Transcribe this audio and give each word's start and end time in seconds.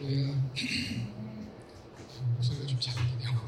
할렐루야. 0.00 0.34
목소리가 2.36 2.66
좀 2.66 2.80
작네요. 2.80 3.38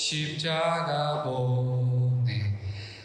십자가 0.00 1.22
보내 1.22 2.54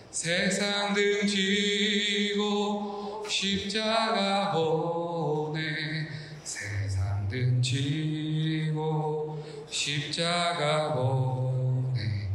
세상 0.09 0.93
등 0.93 1.27
지고 1.27 3.21
십자가 3.27 4.53
보내 4.53 6.07
세상 6.41 7.27
등 7.27 7.61
지고 7.61 9.43
십자가 9.69 10.93
보내 10.93 12.29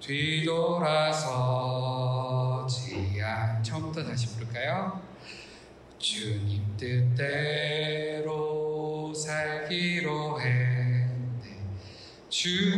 뒤돌아서지 0.00 0.42
않 3.22 3.62
처음부터 3.62 4.04
다시 4.04 4.26
부를까요? 4.34 5.00
주님 5.98 6.76
뜻대로 6.76 8.34
살기로 9.14 10.42
했네. 10.42 11.14
주 12.28 12.73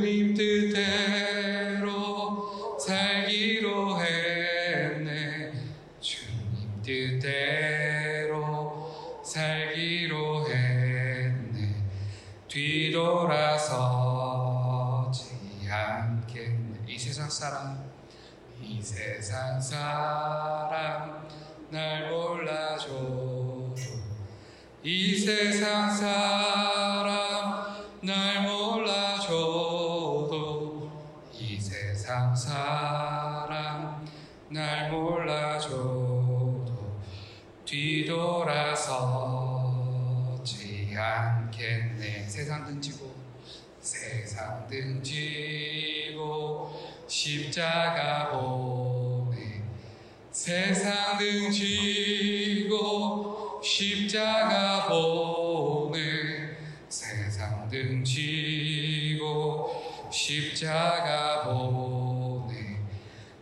십자가 53.86 54.88
보내 54.88 56.56
세상 56.88 57.68
등 57.68 58.02
지고 58.02 59.70
십자가 60.10 61.44
보내 61.44 62.80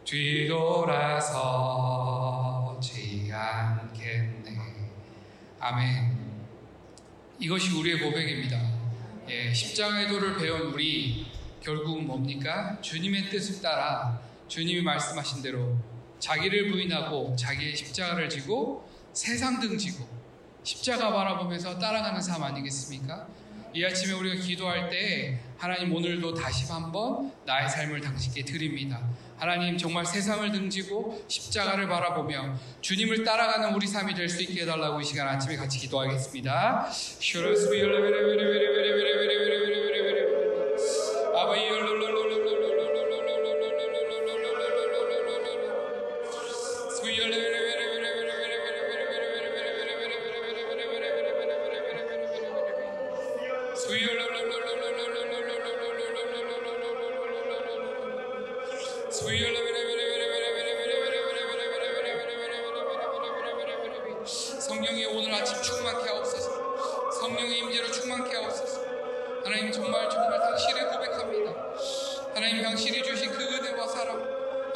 뒤돌아서지 0.05 1.41
않겠네. 3.33 4.59
아멘. 5.61 6.15
이것이 7.39 7.71
우리의 7.79 8.01
고백입니다. 8.01 8.61
예, 9.31 9.51
십자가의 9.51 10.09
도를 10.09 10.37
배운 10.37 10.75
우리 10.75 11.25
결국은 11.63 12.07
뭡니까? 12.07 12.79
주님의 12.83 13.31
뜻을 13.31 13.63
따라 13.63 14.21
주님이 14.49 14.83
말씀하신 14.83 15.41
대로 15.41 15.79
자기를 16.19 16.71
부인하고 16.71 17.35
자기의 17.35 17.75
십자가를 17.75 18.29
지고 18.29 18.87
세상 19.15 19.59
등지고 19.59 20.14
십자가 20.65 21.13
바라보면서 21.13 21.79
따라가는 21.79 22.21
삶 22.23 22.43
아니겠습니까? 22.43 23.27
이 23.75 23.85
아침에 23.85 24.15
우리가 24.15 24.41
기도할 24.43 24.89
때 24.89 25.39
하나님 25.59 25.93
오늘도 25.95 26.35
다시 26.35 26.65
한번 26.73 27.33
나의 27.45 27.69
삶을 27.69 28.01
당신께 28.01 28.45
드립니다. 28.45 29.01
하나님 29.37 29.77
정말 29.77 30.07
세상을 30.07 30.51
등지고 30.53 31.23
십자가를 31.29 31.89
바라보며 31.89 32.55
주님을 32.81 33.25
따라가는 33.25 33.75
우리 33.75 33.87
삶이 33.87 34.15
될 34.15 34.29
수 34.29 34.43
있게 34.43 34.63
해달라고 34.63 35.01
이 35.01 35.05
시간 35.05 35.29
아침에 35.29 35.57
같이 35.57 35.79
기도하겠습니다. 35.81 36.89
성령이 41.45 42.24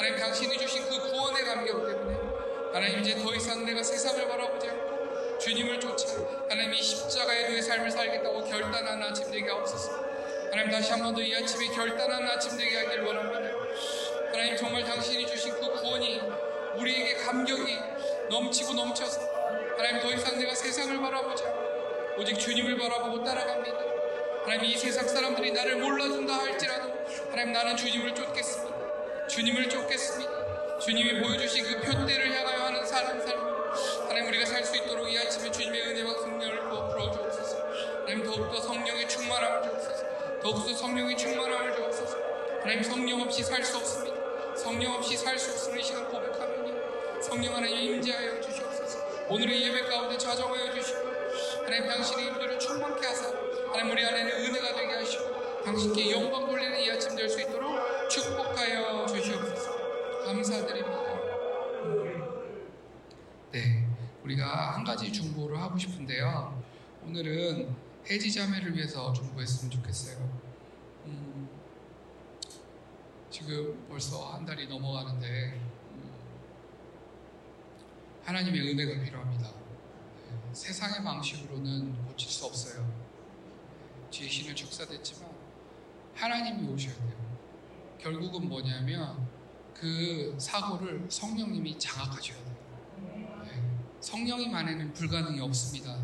나님 0.08 0.16
당신이 0.16 0.56
주신 0.56 0.88
그 0.88 0.98
구원의 1.10 1.44
감격 1.44 1.86
때문에 1.86 2.16
하나님 2.72 3.00
이제 3.00 3.14
더 3.16 3.34
이상 3.34 3.62
내가 3.66 3.82
세상을 3.82 4.26
바라보지 4.26 4.70
않고 4.70 5.38
주님을 5.38 5.78
쫓아 5.80 6.14
하나님 6.48 6.72
이 6.72 6.82
십자가의 6.82 7.60
삶을 7.60 7.90
살겠다고 7.90 8.42
결단하는 8.44 9.02
아침 9.02 9.30
되게 9.30 9.50
하옵소서. 9.50 9.92
하나님 10.50 10.70
다시 10.70 10.92
한 10.92 11.02
번 11.02 11.14
더 11.14 11.20
이 11.20 11.34
아침에 11.36 11.66
결단하는 11.74 12.26
아침 12.26 12.56
되게 12.56 12.78
하길 12.78 13.00
원합니다. 13.02 13.50
하나님 14.32 14.56
정말 14.56 14.82
당신이 14.84 15.26
주신 15.26 15.52
그 15.60 15.72
구원이 15.78 16.22
우리에게 16.76 17.14
감격이 17.16 17.78
넘치고 18.30 18.72
넘쳐서 18.72 19.20
하나님 19.76 20.00
더 20.00 20.10
이상 20.14 20.38
내가 20.38 20.54
세상을 20.54 20.98
바라보자 21.02 21.44
오직 22.16 22.38
주님을 22.38 22.78
바라보고 22.78 23.22
따라갑니다. 23.24 23.78
하나님 24.44 24.64
이 24.64 24.74
세상 24.74 25.06
사람들이 25.06 25.52
나를 25.52 25.76
몰라준다 25.76 26.34
할지라도 26.38 26.94
하나님 27.30 27.52
나는 27.52 27.76
주님을 27.76 28.14
쫓겠습니다. 28.14 28.77
주님을 29.28 29.68
쫓겠습니다. 29.68 30.78
주님이 30.78 31.20
보여주신 31.20 31.64
그 31.64 31.80
표대를 31.82 32.34
향하여 32.34 32.64
하는 32.66 32.84
사람 32.86 33.20
삶 33.20 33.38
하나님 34.08 34.28
우리가 34.28 34.46
살 34.46 34.64
수 34.64 34.76
있도록 34.76 35.10
이 35.10 35.18
아침에 35.18 35.50
주님의 35.50 35.82
은혜와 35.88 36.14
성령을 36.14 36.60
부어 36.68 37.10
주옵소서. 37.12 37.58
하나님 38.00 38.24
더욱더 38.24 38.60
성령의 38.60 39.08
충만함을 39.08 39.62
주옵소서. 39.62 40.04
더욱더 40.42 40.74
성령의 40.74 41.16
충만함을 41.16 41.76
주옵소서. 41.76 42.16
하나님 42.62 42.82
성령 42.82 43.20
없이 43.20 43.42
살 43.44 43.62
수 43.62 43.76
없습니다. 43.76 44.16
성령 44.56 44.94
없이 44.94 45.16
살 45.16 45.38
수 45.38 45.52
없음을 45.52 45.78
이 45.78 45.82
시간 45.82 46.08
고백하면요. 46.08 47.22
성령 47.22 47.54
하나님 47.56 47.76
임재하여 47.96 48.40
주시옵소서 48.40 48.98
오늘의 49.28 49.62
예배 49.62 49.82
가운데 49.88 50.16
좌정하여 50.16 50.72
주시고 50.72 51.00
하나님 51.64 51.86
당신의 51.88 52.26
임재를 52.28 52.58
충만케 52.60 53.06
하사 53.06 53.32
하나님 53.72 53.90
우리 53.92 54.04
안에는 54.06 54.30
은혜가 54.32 54.74
되게 54.74 54.94
하시고 54.94 55.62
당신께 55.64 56.12
영광 56.12 56.46
돌리는 56.46 56.78
이 56.80 56.90
아침 56.92 57.14
될 57.16 57.28
수 57.28 57.40
있도록 57.40 57.74
축복하여 58.18 59.06
주시옵소서 59.06 60.24
감사드립니다 60.24 60.98
네 63.52 63.88
우리가 64.24 64.74
한 64.74 64.84
가지 64.84 65.12
중보를 65.12 65.60
하고 65.60 65.78
싶은데요 65.78 66.62
오늘은 67.04 67.74
해지 68.10 68.32
자매를 68.32 68.76
위해서 68.76 69.12
중보했으면 69.12 69.70
좋겠어요 69.70 70.18
음, 71.06 71.48
지금 73.30 73.86
벌써 73.88 74.32
한 74.32 74.44
달이 74.44 74.66
넘어가는데 74.68 75.60
음, 75.92 76.10
하나님의 78.24 78.72
은혜가 78.72 79.04
필요합니다. 79.04 79.50
네, 79.50 80.54
세상의 80.54 81.02
방식으로는 81.02 82.06
고칠 82.06 82.30
수 82.30 82.44
없어요. 82.44 82.86
뒤에 84.10 84.28
신을 84.28 84.54
축사됐지만 84.54 85.30
하나님이 86.14 86.68
오셔야 86.68 86.94
돼요. 86.94 87.27
결국은 88.00 88.48
뭐냐면 88.48 89.28
그 89.74 90.34
사고를 90.38 91.06
성령님이 91.08 91.78
장악하셔야 91.78 92.36
돼요. 92.36 92.56
네, 93.44 93.62
성령님 94.00 94.54
안에는 94.54 94.92
불가능이 94.92 95.40
없습니다. 95.40 95.96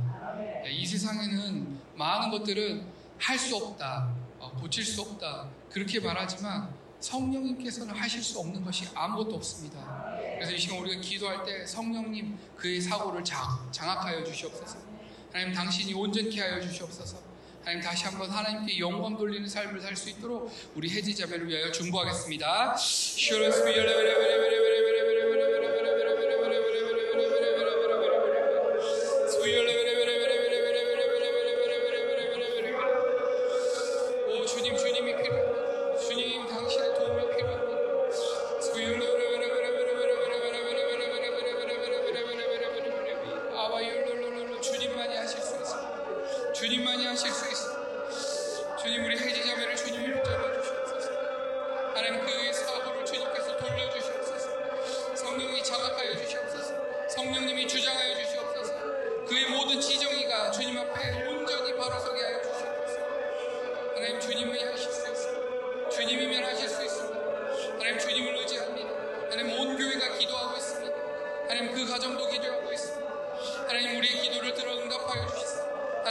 네, 0.62 0.70
이 0.72 0.86
세상에는 0.86 1.80
많은 1.96 2.30
것들은 2.30 2.86
할 3.18 3.38
수 3.38 3.56
없다, 3.56 4.12
어, 4.38 4.50
고칠 4.60 4.84
수 4.84 5.00
없다 5.02 5.48
그렇게 5.70 6.00
말하지만 6.00 6.68
성령님께서는 7.00 7.94
하실 7.94 8.22
수 8.22 8.38
없는 8.40 8.64
것이 8.64 8.86
아무것도 8.94 9.36
없습니다. 9.36 9.78
그래서 10.16 10.52
이 10.52 10.58
시간 10.58 10.78
우리가 10.78 11.00
기도할 11.00 11.44
때 11.44 11.64
성령님 11.66 12.36
그의 12.56 12.80
사고를 12.80 13.22
장, 13.22 13.40
장악하여 13.70 14.24
주시옵소서. 14.24 14.78
하나님 15.32 15.54
당신이 15.54 15.94
온전케 15.94 16.40
하여 16.40 16.60
주시옵소서. 16.60 17.33
하나님 17.64 17.80
다시 17.82 18.04
한번 18.04 18.28
하나님께 18.30 18.78
영광 18.78 19.16
돌리는 19.16 19.48
삶을 19.48 19.80
살 19.80 19.96
수 19.96 20.10
있도록 20.10 20.52
우리 20.74 20.90
해지 20.90 21.14
자매를 21.14 21.48
위하여 21.48 21.70
중보하겠습니다. 21.72 22.76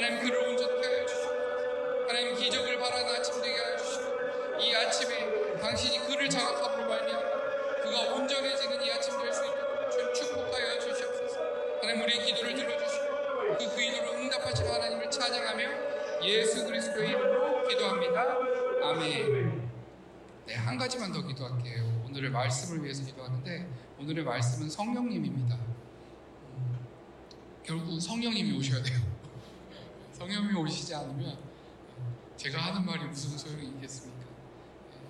하나님 0.04 0.20
그를 0.20 0.38
온전케 0.50 0.86
하여 0.86 1.06
주시옵소서. 1.06 1.34
하나님 2.10 2.36
기적을 2.36 2.78
바라는 2.78 3.16
아침 3.16 3.42
되게 3.42 3.58
하여 3.58 3.78
주시고 3.78 4.60
이 4.60 4.76
아침에 4.76 5.58
당신이 5.62 6.00
그를 6.08 6.30
장악함으로 6.30 6.90
말미암아 6.90 7.82
그가 7.84 8.14
온전해지는 8.14 8.84
이 8.84 8.92
아침 8.92 9.18
될 9.18 9.34
수 9.34 9.46
있도록 9.46 10.14
축복하여 10.14 10.80
주시옵소서. 10.82 11.40
하나님 11.82 12.04
우리의 12.04 12.26
기도를 12.26 12.54
들어주시고 12.54 13.06
그 13.58 13.76
기도를 13.78 14.10
응답하시는 14.20 14.72
하나님을 14.74 15.10
찬양하며 15.10 16.24
예수 16.26 16.66
그리스도의 16.66 17.08
이름으로 17.12 17.66
기도합니다. 17.70 18.38
아멘. 18.84 19.72
네, 20.48 20.56
한 20.56 20.78
가지만 20.78 21.14
더 21.14 21.26
기도할게요. 21.26 22.04
오늘의 22.08 22.30
말씀을 22.30 22.84
위해서 22.84 23.06
기도하는데 23.06 23.70
오늘의 24.02 24.26
말씀은 24.26 24.70
성령님입니다. 24.70 25.56
음, 25.56 26.88
결국 27.64 28.02
성령님이 28.02 28.58
오셔야 28.58 28.84
돼요. 28.84 29.13
성령님이 30.24 30.58
오시지 30.58 30.96
않으면 30.96 31.38
제가 32.38 32.58
하는 32.62 32.86
말이 32.86 33.04
무슨 33.06 33.38
소용이 33.38 33.68
있겠습니까? 33.76 34.24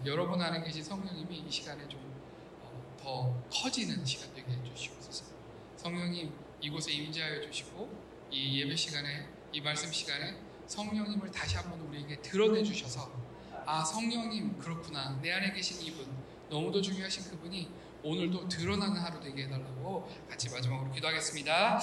네, 0.04 0.10
여러분 0.10 0.42
안에 0.42 0.64
계신 0.64 0.84
성령님이 0.84 1.44
이 1.48 1.52
시간에 1.52 1.88
좀 1.88 2.02
더 3.04 3.36
커지는 3.52 4.06
시간 4.06 4.34
되게 4.34 4.50
해주시옵소서. 4.50 5.26
성령님 5.76 6.32
이곳에 6.62 6.94
임재하여 6.94 7.42
주시고 7.42 7.90
이 8.32 8.62
예배 8.62 8.74
시간에 8.78 9.28
이 9.52 9.60
말씀 9.60 9.92
시간에 9.92 10.38
성령님을 10.68 11.30
다시 11.30 11.58
한번 11.58 11.82
우리에게 11.82 12.22
드러내 12.22 12.64
주셔서 12.64 13.12
아 13.66 13.84
성령님 13.84 14.58
그렇구나 14.58 15.20
내 15.22 15.34
안에 15.34 15.52
계신 15.52 15.82
이분 15.82 16.08
너무도 16.50 16.82
중요하신 16.82 17.30
그분이 17.32 17.70
오늘도 18.04 18.48
드러나는 18.48 19.02
하루 19.02 19.20
되게 19.20 19.44
해달라고 19.44 20.10
같이 20.30 20.50
마지막으로 20.50 20.90
기도하겠습니다. 20.94 21.78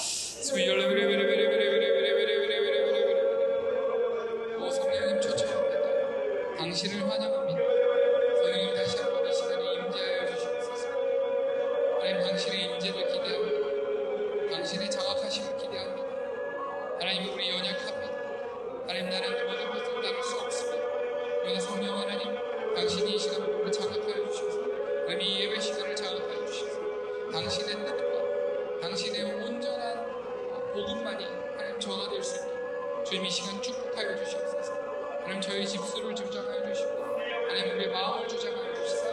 당신을 6.70 7.02
환영합니다. 7.10 7.60
성령님 8.36 8.74
다시 8.76 8.96
한 8.98 9.10
번 9.12 9.26
이 9.28 9.34
시간에 9.34 9.74
임재하여 9.74 10.26
주시옵소서. 10.26 10.88
하나님 11.98 12.20
당신의 12.22 12.64
임재를 12.66 13.08
기대합니다. 13.08 14.50
당신의 14.54 14.88
자각하심을 14.88 15.56
기대합니다. 15.56 16.06
하나님 17.00 17.34
우리 17.34 17.50
연약합니다. 17.50 18.14
하나님 18.86 19.10
나는 19.10 19.46
모든 19.48 19.68
것을 19.72 20.00
나눌 20.00 20.22
수 20.22 20.38
없습니다. 20.38 20.86
그러나 21.42 21.58
성령 21.58 21.98
하나님 21.98 22.38
당신이 22.76 23.16
이 23.16 23.18
시간을 23.18 23.48
우리 23.52 23.72
자각하여 23.72 24.30
주셔서 24.30 24.60
하나님 25.08 25.20
이 25.22 25.40
예배 25.40 25.58
시간을 25.58 25.96
자각하여 25.96 26.46
주셔서 26.46 26.78
당신의 27.32 27.84
뜻과 27.84 28.80
당신의 28.80 29.24
온전한 29.24 30.06
복음만이 30.72 31.24
하나님 31.56 31.80
전화될 31.80 32.22
수 32.22 32.36
있도록 32.36 33.04
주님 33.04 33.26
이 33.26 33.30
시간 33.30 33.60
축복하여 33.60 34.16
주시옵소서 34.18 34.72
하나님 35.20 35.40
저희 35.40 35.66
집수를 35.66 36.14
주시고 36.14 36.49
하나님 37.60 37.76
우리의 37.76 37.92
마음을 37.92 38.26
주장하여 38.26 38.74
주시사 38.74 39.10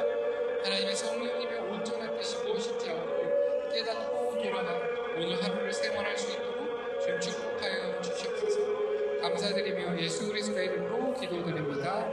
하나님의 0.63 0.96
성령님의 0.96 1.60
온전한 1.60 2.18
뜻이 2.18 2.38
무엇인지 2.44 2.89
알고 2.89 3.70
깨닫고 3.70 4.42
돌아가 4.42 4.72
오늘 5.18 5.44
하루를 5.44 5.74
생활할 5.74 6.18
수 6.18 6.32
있도록 6.32 7.01
주님 7.01 7.20
축복하여 7.20 8.01
주시옵소서 8.01 9.22
감사드리며 9.22 10.00
예수 10.01 10.27
그리스도의 10.27 10.68
이름으로 10.68 11.13
기도드립니다. 11.20 12.08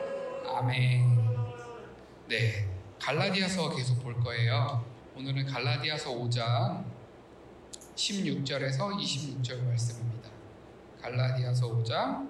아멘. 0.44 1.18
네, 2.26 2.68
갈라디아서 3.00 3.76
계속 3.76 4.02
볼 4.02 4.18
거예요. 4.20 4.84
오늘은 5.16 5.46
갈라디아서 5.46 6.10
5장 6.10 6.84
16절에서 7.94 8.98
26절 8.98 9.62
말씀입니다. 9.62 10.30
갈라디아서 11.00 11.68
5장 11.68 12.28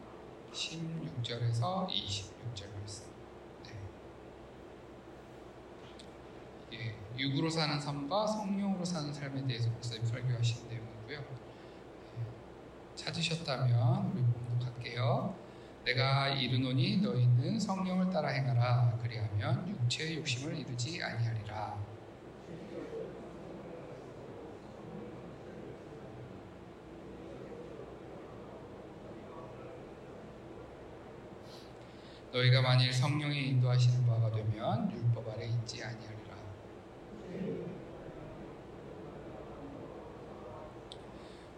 16절에서 0.52 1.88
26절 1.88 2.68
말씀. 2.78 3.04
네. 3.64 3.72
이게 6.70 6.94
육으로 7.16 7.48
사는 7.48 7.80
삶과 7.80 8.26
성령으로 8.26 8.84
사는 8.84 9.12
삶에 9.12 9.46
대해서 9.46 9.70
목사님 9.70 10.04
설교하신 10.04 10.68
내용이고요. 10.68 11.20
네. 11.20 12.26
찾으셨다면 12.96 14.12
우리 14.12 14.22
봉독할게요. 14.22 15.34
내가 15.84 16.28
이르노니 16.28 17.02
너희는 17.02 17.60
성령을 17.60 18.10
따라 18.10 18.28
행하라 18.28 18.98
그리하면 19.02 19.68
육체의 19.68 20.16
욕심을 20.18 20.56
이루지 20.58 21.02
아니하리라. 21.02 21.78
너희가 32.32 32.62
만일 32.62 32.92
성령의 32.92 33.48
인도하시는 33.50 34.06
바가 34.06 34.32
되면 34.32 34.90
율법 34.90 35.28
아래 35.28 35.46
있지 35.46 35.84
아니하리라. 35.84 36.13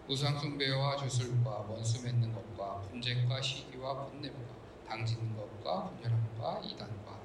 우상숭배와 0.08 0.96
주술과 0.96 1.50
원수 1.68 2.02
맺는 2.04 2.32
것과 2.32 2.80
분쟁과 2.82 3.42
시기와 3.42 4.06
분냄과 4.06 4.38
당짓는 4.88 5.36
것과 5.36 5.90
분열함과 5.90 6.60
이단과 6.64 7.16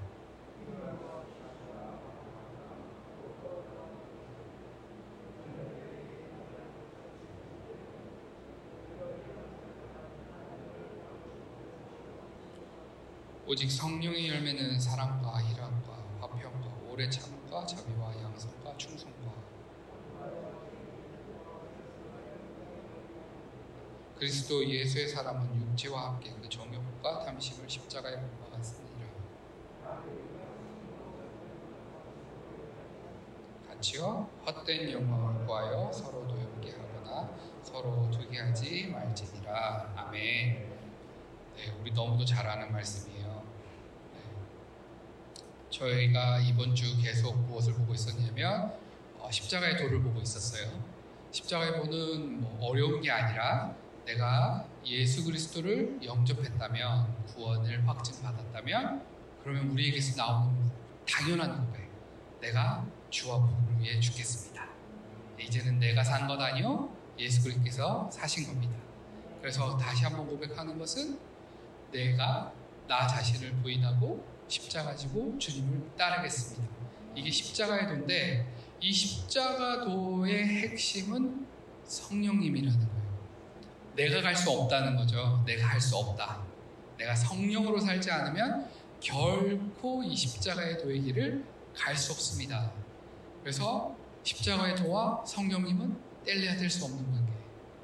오직 13.52 13.70
성령의 13.70 14.30
열매는 14.30 14.80
사랑과 14.80 15.38
희락과 15.38 15.94
화평과 16.22 16.90
오래 16.90 17.10
참. 17.10 17.41
과 17.52 17.66
자비와 17.66 18.18
양성과 18.18 18.78
충성과 18.78 19.30
그리스도 24.16 24.66
예수의 24.66 25.10
사람은 25.10 25.54
육체와 25.72 26.14
함께 26.14 26.34
그 26.42 26.48
정욕과 26.48 27.26
탐심을 27.26 27.70
십자가에 27.70 28.16
못 28.16 28.40
박았으니라. 28.40 29.06
같이요. 33.68 34.30
헛된 34.46 34.90
영광을 34.90 35.46
구하여 35.46 35.92
서로 35.92 36.26
도용게 36.30 36.72
하거나 36.72 37.38
서로 37.64 38.10
두게 38.12 38.40
하지 38.40 38.88
말지니라. 38.88 39.94
아멘. 39.98 40.72
네, 41.58 41.72
우리 41.82 41.92
너무도 41.92 42.24
잘 42.24 42.48
아는 42.48 42.72
말씀이에요. 42.72 43.21
네. 45.72 45.78
저희가 45.78 46.40
이번 46.40 46.76
주 46.76 47.02
계속 47.02 47.36
무엇을 47.48 47.74
보고 47.74 47.94
있었냐면 47.94 48.74
어, 49.20 49.30
십자가의 49.32 49.78
도를 49.78 50.02
보고 50.02 50.20
있었어요. 50.20 50.70
십자가의 51.32 51.74
도는 51.74 52.42
뭐 52.42 52.70
어려운 52.70 53.02
게 53.02 53.10
아니라 53.10 53.74
내가 54.06 54.66
예수 54.86 55.24
그리스도를 55.24 56.00
영접했다면 56.04 57.26
구원을 57.28 57.88
확증받았다면 57.88 59.06
그러면 59.44 59.70
우리에게서 59.70 60.18
나오는 60.22 60.72
당연한 61.08 61.66
고백 61.66 61.90
내가 62.42 62.86
주와 63.10 63.38
복을 63.40 63.80
위해 63.80 64.00
죽겠습니다 64.00 64.68
이제는 65.40 65.80
내가 65.80 66.04
산 66.04 66.28
것 66.28 66.40
아니요 66.42 66.94
예수 67.20 67.44
그리스도께서 67.44 68.10
사신 68.12 68.48
겁니다 68.48 68.76
그래서 69.40 69.78
다시 69.78 70.04
한번 70.04 70.28
고백하는 70.28 70.78
것은 70.78 71.20
내가 71.92 72.52
나 72.88 73.08
자신을 73.08 73.54
부인하고 73.62 74.26
십자가 74.52 74.96
지고 74.96 75.38
주님을 75.40 75.96
따르겠습니다 75.98 76.76
이게 77.16 77.32
십자가의 77.32 77.88
도인데 77.88 78.46
이 78.82 78.92
십자가 78.92 79.84
도의 79.86 80.46
핵심은 80.46 81.48
성령님이라는 81.86 82.80
거예요 82.80 83.02
내가 83.96 84.22
갈 84.22 84.36
수 84.36 84.50
없다는 84.52 84.96
거죠. 84.96 85.44
내가 85.46 85.68
할 85.68 85.80
수 85.82 85.98
없다. 85.98 86.42
내가 86.98 87.14
성령으로 87.14 87.80
살지 87.80 88.10
않으면 88.10 88.70
결코 89.02 90.02
이 90.04 90.16
십자가의 90.16 90.78
도의 90.78 91.02
길을 91.02 91.44
갈 91.76 91.96
수 91.96 92.14
없습니다. 92.14 92.72
그래서 93.42 93.96
십자가의 94.24 94.76
도와 94.76 95.24
성령님은 95.26 95.98
뗄래야 96.26 96.56
될 96.56 96.70
수 96.70 96.86
없는 96.86 97.04
관계. 97.12 97.32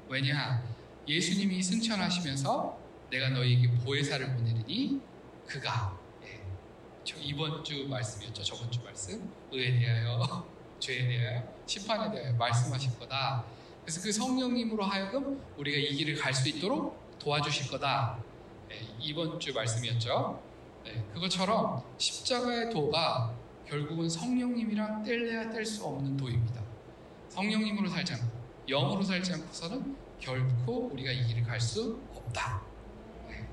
왜냐? 0.08 0.62
예수님이 1.06 1.62
승천하시면서 1.62 2.78
내가 3.10 3.28
너희에게 3.30 3.70
보혜사를 3.84 4.34
보내리니 4.34 5.00
그가 5.46 5.97
이번 7.16 7.62
주 7.64 7.86
말씀이었죠. 7.88 8.42
저번 8.42 8.70
주 8.70 8.82
말씀. 8.82 9.30
의에 9.52 9.78
대하여, 9.78 10.46
죄에 10.78 11.06
대하여, 11.08 11.42
심판에 11.66 12.10
대하여 12.10 12.32
말씀하실 12.34 12.98
거다. 12.98 13.44
그래서 13.82 14.00
그 14.02 14.12
성령님으로 14.12 14.84
하여금 14.84 15.42
우리가 15.56 15.78
이 15.78 15.94
길을 15.96 16.16
갈 16.16 16.34
수 16.34 16.48
있도록 16.48 17.18
도와주실 17.18 17.70
거다. 17.70 18.22
네, 18.68 18.80
이번 19.00 19.40
주 19.40 19.52
말씀이었죠. 19.54 20.42
네, 20.84 21.04
그것처럼 21.14 21.82
십자가의 21.96 22.70
도가 22.70 23.34
결국은 23.66 24.08
성령님이랑 24.08 25.02
뗄래야 25.02 25.50
뗄 25.50 25.64
수 25.64 25.84
없는 25.84 26.16
도입니다. 26.16 26.62
성령님으로 27.30 27.88
살지 27.88 28.14
않고 28.14 28.26
영으로 28.68 29.02
살지 29.02 29.32
않고서는 29.34 29.96
결코 30.20 30.88
우리가 30.92 31.10
이 31.12 31.26
길을 31.26 31.42
갈 31.44 31.60
수 31.60 31.98
없다. 32.14 32.62
네. 33.28 33.48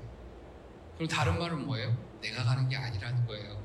그럼 0.96 1.08
다른 1.08 1.38
말은 1.38 1.66
뭐예요? 1.66 1.96
내가 2.20 2.44
가는 2.44 2.68
게 2.68 2.76
아니라는 2.76 3.26
거예요. 3.26 3.62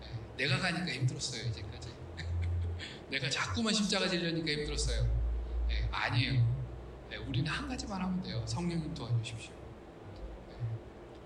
네, 0.00 0.44
내가 0.44 0.58
가니까 0.58 0.92
힘들었어요 0.92 1.42
이제까지. 1.48 1.88
내가 3.10 3.28
자꾸만 3.30 3.72
십자가 3.72 4.08
지려니까 4.08 4.50
힘들었어요. 4.50 5.04
네, 5.68 5.88
아니에요. 5.90 6.56
네, 7.10 7.16
우리는 7.16 7.50
한 7.50 7.68
가지만 7.68 8.00
하면 8.02 8.22
돼요. 8.22 8.42
성령님 8.46 8.94
도와주십시오. 8.94 9.52
네, 10.50 10.56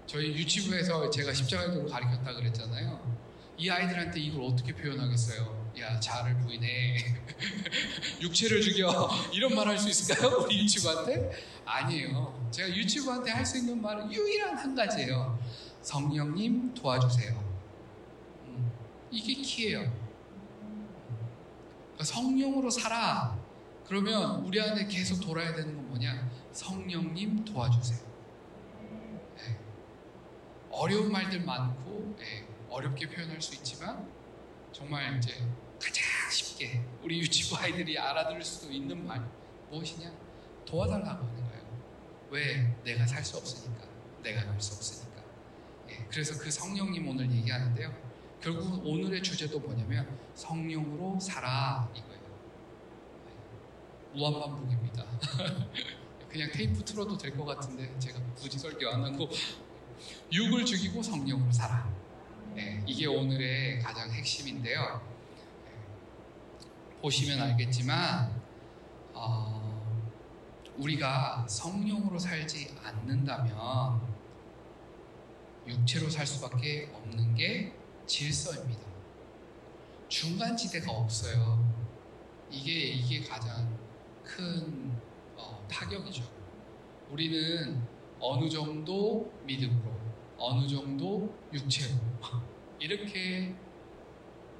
저희 0.06 0.32
유치부에서 0.32 1.10
제가 1.10 1.32
십자가를 1.32 1.86
가르쳤다 1.86 2.34
그랬잖아요. 2.34 3.18
이 3.58 3.68
아이들한테 3.68 4.20
이걸 4.20 4.42
어떻게 4.44 4.74
표현하겠어요? 4.74 5.60
야, 5.80 6.00
자를 6.00 6.36
부인해. 6.38 6.96
육체를 8.20 8.60
죽여. 8.62 9.10
이런 9.32 9.54
말 9.54 9.68
할 9.68 9.78
수 9.78 9.88
있을까요? 9.88 10.38
우리 10.42 10.60
유치부한테? 10.60 11.30
아니에요. 11.64 12.48
제가 12.50 12.68
유치부한테 12.70 13.30
할 13.30 13.44
수 13.44 13.58
있는 13.58 13.80
말은 13.80 14.10
유일한 14.12 14.56
한 14.56 14.74
가지예요. 14.74 15.38
성령님 15.82 16.74
도와주세요. 16.74 17.32
음, 18.46 18.72
이게 19.10 19.34
키예요. 19.34 19.80
그러니까 21.92 22.04
성령으로 22.04 22.70
살아. 22.70 23.38
그러면 23.86 24.44
우리 24.44 24.60
안에 24.60 24.86
계속 24.86 25.20
돌아야 25.20 25.54
되는 25.54 25.74
건 25.74 25.88
뭐냐? 25.88 26.30
성령님 26.52 27.44
도와주세요. 27.44 27.98
네. 29.36 29.58
어려운 30.70 31.10
말들 31.10 31.40
많고 31.44 32.14
네. 32.18 32.46
어렵게 32.68 33.08
표현할 33.08 33.40
수 33.42 33.54
있지만 33.56 34.08
정말 34.72 35.16
이제 35.18 35.34
가장 35.80 36.04
쉽게 36.30 36.84
우리 37.02 37.18
유치부 37.20 37.56
아이들이 37.56 37.98
알아들을 37.98 38.42
수도 38.44 38.70
있는 38.72 39.04
말 39.06 39.26
무엇이냐? 39.70 40.12
도와달라고 40.66 41.24
하는 41.26 41.44
거예요. 41.48 41.80
왜? 42.30 42.76
내가 42.84 43.04
살 43.06 43.24
수 43.24 43.36
없으니까. 43.38 43.84
내가 44.22 44.44
갈 44.46 44.60
수 44.60 44.74
없으니까. 44.76 45.09
네. 46.00 46.06
그래서 46.10 46.38
그 46.38 46.50
성령님 46.50 47.06
오늘 47.08 47.30
얘기하는데요. 47.30 48.10
결국 48.40 48.86
오늘의 48.86 49.22
주제도 49.22 49.58
뭐냐면 49.60 50.08
성령으로 50.34 51.18
살아 51.20 51.88
이거예요. 51.94 52.20
무한반복입니다. 54.14 55.04
그냥 56.28 56.50
테이프 56.52 56.84
틀어도 56.84 57.16
될 57.18 57.36
것 57.36 57.44
같은데 57.44 57.98
제가 57.98 58.18
굳이 58.36 58.58
설교 58.58 58.88
안 58.88 59.04
하고 59.04 59.28
육을 60.32 60.64
죽이고 60.64 61.02
성령으로 61.02 61.52
살아. 61.52 61.88
네, 62.54 62.82
이게 62.86 63.06
오늘의 63.06 63.80
가장 63.80 64.10
핵심인데요. 64.10 65.00
보시면 67.02 67.40
알겠지만 67.40 68.40
어, 69.12 69.60
우리가 70.76 71.46
성령으로 71.48 72.18
살지 72.18 72.76
않는다면 72.82 74.09
육체로 75.66 76.08
살 76.08 76.26
수밖에 76.26 76.90
없는 76.94 77.34
게 77.34 77.72
질서입니다. 78.06 78.82
중간 80.08 80.56
지대가 80.56 80.92
없어요. 80.92 81.64
이게 82.50 82.72
이게 82.72 83.22
가장 83.22 83.78
큰 84.24 84.92
어, 85.36 85.64
타격이죠. 85.70 86.24
우리는 87.10 87.80
어느 88.18 88.48
정도 88.48 89.32
믿음으로, 89.44 89.92
어느 90.36 90.66
정도 90.66 91.32
육체로 91.52 91.94
이렇게 92.80 93.54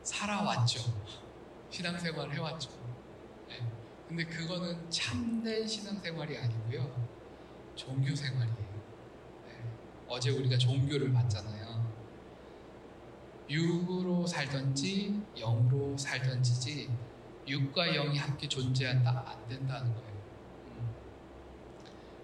살아왔죠. 0.03 0.81
신앙생활을 1.71 2.35
해왔죠. 2.35 2.71
네. 3.49 3.61
근데 4.09 4.25
그거는 4.25 4.91
참된 4.91 5.67
신앙생활이 5.67 6.37
아니고요. 6.39 7.09
종교생활이에요. 7.77 8.70
네. 10.11 10.17
어제 10.17 10.31
우리가 10.31 10.59
종교를 10.59 11.13
봤잖아요. 11.13 11.71
육으로 13.49 14.27
살든지 14.27 15.23
영으로 15.39 15.97
살든지지 15.97 16.89
육과 17.49 17.87
영이 17.93 18.19
함께 18.19 18.49
존재한다 18.49 19.25
안 19.27 19.49
된다는 19.49 19.93
거예요. 19.93 20.11
음. 20.67 20.95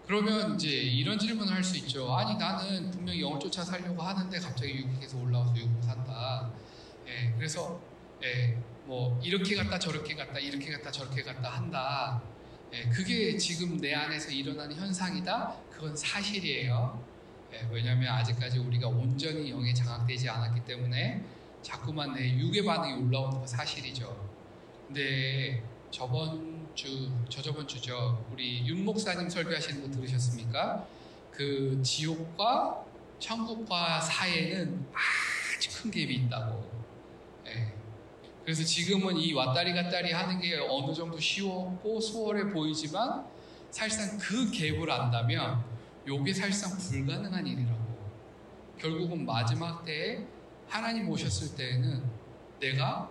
그러면 0.06 0.54
이제 0.54 0.68
이런 0.68 1.18
질문을 1.18 1.52
할 1.52 1.64
수 1.64 1.76
있죠. 1.78 2.14
아니 2.14 2.36
나는 2.36 2.90
분명히 2.90 3.20
영을 3.22 3.40
쫓아 3.40 3.64
살려고 3.64 4.02
하는데 4.02 4.38
갑자기 4.38 4.72
육이 4.76 5.00
계속 5.00 5.22
올라와서 5.22 5.56
육으로 5.56 5.82
산다. 5.82 6.50
예, 7.08 7.32
그래서 7.36 7.80
예, 8.22 8.56
뭐 8.84 9.18
이렇게 9.22 9.56
갔다 9.56 9.78
저렇게 9.78 10.14
갔다 10.14 10.38
이렇게 10.38 10.72
갔다 10.72 10.90
저렇게 10.92 11.22
갔다 11.22 11.50
한다. 11.50 12.22
예, 12.72 12.88
그게 12.88 13.36
지금 13.36 13.78
내 13.78 13.94
안에서 13.94 14.30
일어나는 14.30 14.76
현상이다. 14.76 15.56
그건 15.70 15.96
사실이에요. 15.96 17.15
예, 17.56 17.66
왜냐하면 17.70 18.12
아직까지 18.14 18.58
우리가 18.58 18.88
온전히 18.88 19.50
영에 19.50 19.72
장악되지 19.72 20.28
않았기 20.28 20.64
때문에 20.64 21.24
자꾸만 21.62 22.12
내 22.12 22.36
육의 22.36 22.64
반응이 22.64 23.06
올라오는 23.06 23.38
건 23.38 23.46
사실이죠. 23.46 24.14
네, 24.88 25.62
저번 25.90 26.68
주, 26.74 27.10
저저번 27.28 27.66
주죠. 27.66 28.24
우리 28.30 28.66
윤 28.66 28.84
목사님 28.84 29.28
설교하시는 29.28 29.82
거 29.82 29.90
들으셨습니까? 29.90 30.86
그 31.32 31.80
지옥과 31.82 32.84
천국과 33.18 34.00
사이에는 34.00 34.86
아주 34.92 35.82
큰 35.82 35.90
갭이 35.90 36.10
있다고. 36.10 36.70
네. 37.44 37.72
그래서 38.44 38.62
지금은 38.62 39.16
이 39.16 39.32
왔다리 39.32 39.72
갔다리 39.72 40.12
하는 40.12 40.40
게 40.40 40.56
어느 40.56 40.94
정도 40.94 41.18
쉬웠고 41.18 42.00
수월해 42.00 42.52
보이지만 42.52 43.24
사실상 43.70 44.18
그 44.18 44.50
갭을 44.50 44.88
안다면 44.88 45.75
요게 46.06 46.32
사실상 46.32 46.78
불가능한 46.78 47.46
일이라고. 47.46 47.86
결국은 48.78 49.24
마지막 49.24 49.84
때에 49.84 50.24
하나님 50.68 51.08
오셨을 51.08 51.56
때에는 51.56 52.02
내가 52.60 53.10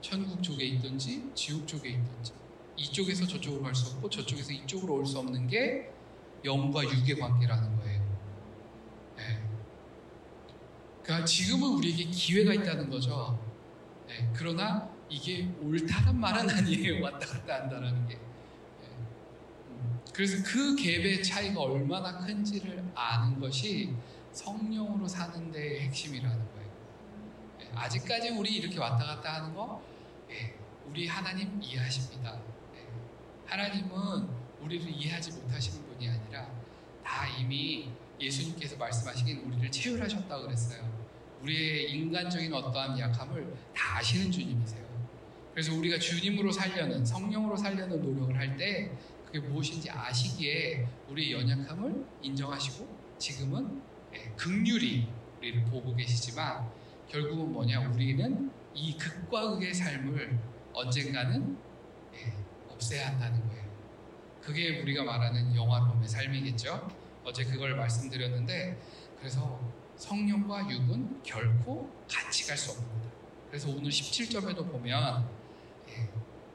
천국 0.00 0.42
쪽에 0.42 0.64
있든지 0.66 1.30
지옥 1.34 1.66
쪽에 1.66 1.90
있든지 1.90 2.32
이쪽에서 2.76 3.26
저쪽으로 3.26 3.62
갈 3.62 3.74
수 3.74 3.94
없고 3.94 4.08
저쪽에서 4.08 4.52
이쪽으로 4.52 4.94
올 4.94 5.06
수 5.06 5.18
없는 5.18 5.46
게 5.46 5.90
영과 6.44 6.82
육의 6.84 7.18
관계라는 7.18 7.76
거예요. 7.76 8.18
네. 9.16 9.42
그러니까 11.02 11.26
지금은 11.26 11.68
우리에게 11.74 12.04
기회가 12.04 12.54
있다는 12.54 12.88
거죠. 12.88 13.38
네. 14.06 14.30
그러나 14.34 14.88
이게 15.08 15.48
옳다는 15.60 16.18
말은 16.18 16.48
아니에요. 16.48 17.02
왔다 17.02 17.26
갔다 17.26 17.54
한다는 17.62 18.06
게. 18.06 18.18
그래서 20.20 20.36
그 20.44 20.76
갭의 20.76 21.24
차이가 21.24 21.62
얼마나 21.62 22.18
큰지를 22.18 22.84
아는 22.94 23.40
것이 23.40 23.94
성령으로 24.32 25.08
사는 25.08 25.50
데의 25.50 25.80
핵심이라는 25.84 26.36
거예요. 26.36 26.70
네. 27.58 27.70
아직까지 27.74 28.28
우리 28.28 28.56
이렇게 28.56 28.78
왔다 28.78 29.02
갔다 29.02 29.36
하는 29.36 29.54
거, 29.54 29.82
네. 30.28 30.54
우리 30.86 31.06
하나님 31.06 31.58
이해하십니다. 31.62 32.38
네. 32.74 32.86
하나님은 33.46 34.28
우리를 34.60 34.90
이해하지 34.90 35.32
못하시는 35.40 35.86
분이 35.86 36.10
아니라 36.10 36.50
다 37.02 37.26
이미 37.38 37.90
예수님께서 38.20 38.76
말씀하시긴 38.76 39.38
우리를 39.46 39.70
체휼하셨다고 39.70 40.48
그랬어요. 40.48 40.86
우리의 41.40 41.92
인간적인 41.92 42.52
어떠한 42.52 42.98
약함을 42.98 43.56
다 43.74 43.96
아시는 43.96 44.30
주님이세요. 44.30 44.84
그래서 45.54 45.74
우리가 45.74 45.98
주님으로 45.98 46.52
살려는 46.52 47.06
성령으로 47.06 47.56
살려는 47.56 48.02
노력을 48.02 48.36
할 48.36 48.58
때 48.58 48.92
그게 49.30 49.46
무엇인지 49.46 49.88
아시기에 49.90 50.88
우리의 51.08 51.32
연약함을 51.32 52.04
인정하시고 52.20 53.14
지금은 53.18 53.80
예, 54.12 54.32
극률이 54.36 55.08
우리를 55.38 55.64
보고 55.66 55.94
계시지만 55.94 56.68
결국은 57.08 57.52
뭐냐 57.52 57.88
우리는 57.90 58.50
이 58.74 58.96
극과 58.96 59.50
극의 59.50 59.72
삶을 59.72 60.36
언젠가는 60.72 61.58
예, 62.14 62.34
없애야 62.70 63.08
한다는 63.08 63.46
거예요. 63.48 63.70
그게 64.42 64.80
우리가 64.80 65.04
말하는 65.04 65.54
영화로움의 65.54 66.08
삶이겠죠. 66.08 66.88
어제 67.24 67.44
그걸 67.44 67.76
말씀드렸는데 67.76 68.80
그래서 69.18 69.60
성령과 69.94 70.68
육은 70.68 71.22
결코 71.22 71.88
같이 72.10 72.48
갈 72.48 72.56
수 72.56 72.72
없습니다. 72.72 73.10
그래서 73.48 73.68
오늘 73.68 73.90
17점에도 73.90 74.68
보면 74.72 75.28
예, 75.88 76.10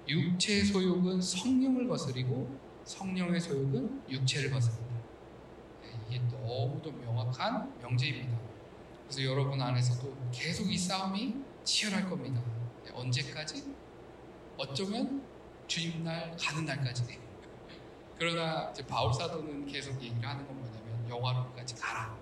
육체의 0.09 0.65
소욕은 0.65 1.21
성령을 1.21 1.87
거스리고 1.87 2.64
성령의 2.85 3.41
소욕은 3.41 4.03
육체를 4.07 4.51
거스른다. 4.51 4.95
예, 5.83 5.99
이게 6.07 6.19
너무도 6.19 6.91
명확한 6.91 7.79
명제입니다. 7.81 8.37
그래서 9.03 9.23
여러분 9.23 9.59
안에서도 9.59 10.31
계속 10.31 10.71
이 10.71 10.77
싸움이 10.77 11.35
치열할 11.63 12.07
겁니다. 12.07 12.41
예, 12.85 12.91
언제까지? 12.93 13.73
어쩌면 14.57 15.25
주님 15.67 16.03
날 16.03 16.35
가는 16.39 16.63
날까지. 16.63 17.19
그러나 18.17 18.69
이제 18.69 18.85
바울 18.85 19.11
사도는 19.11 19.65
계속 19.65 20.01
얘기를 20.01 20.27
하는 20.27 20.45
건 20.45 20.59
뭐냐면 20.59 21.09
영화로까지 21.09 21.75
가라. 21.75 22.15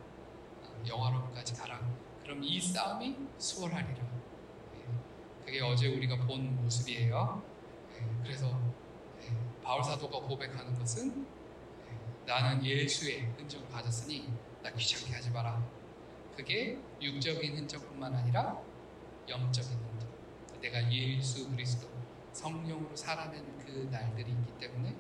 영화로까지 0.88 1.54
가라. 1.56 1.80
그럼 2.24 2.42
이 2.42 2.60
싸움이 2.60 3.18
수월하리라. 3.38 4.02
예, 4.76 5.46
그게 5.46 5.62
어제 5.62 5.88
우리가 5.88 6.26
본 6.26 6.56
모습이에요. 6.64 7.44
예, 7.98 8.24
그래서 8.24 8.48
예, 8.48 8.83
바울 9.64 9.84
사도가 9.84 10.20
고백하는 10.20 10.78
것은 10.78 11.26
나는 12.26 12.64
예수의 12.64 13.22
흔적을 13.38 13.68
가졌으니 13.70 14.32
나 14.62 14.72
귀찮게 14.72 15.14
하지 15.14 15.30
마라. 15.32 15.64
그게 16.36 16.78
육적인 17.02 17.58
흔적뿐만 17.58 18.14
아니라 18.14 18.60
영적인 19.28 19.72
흔적. 19.72 20.10
내가 20.62 20.92
예수 20.92 21.50
그리스도 21.50 21.88
성령으로 22.34 22.96
살아낸 22.96 23.58
그 23.60 23.88
날들이 23.92 24.32
있기 24.32 24.58
때문에 24.60 24.96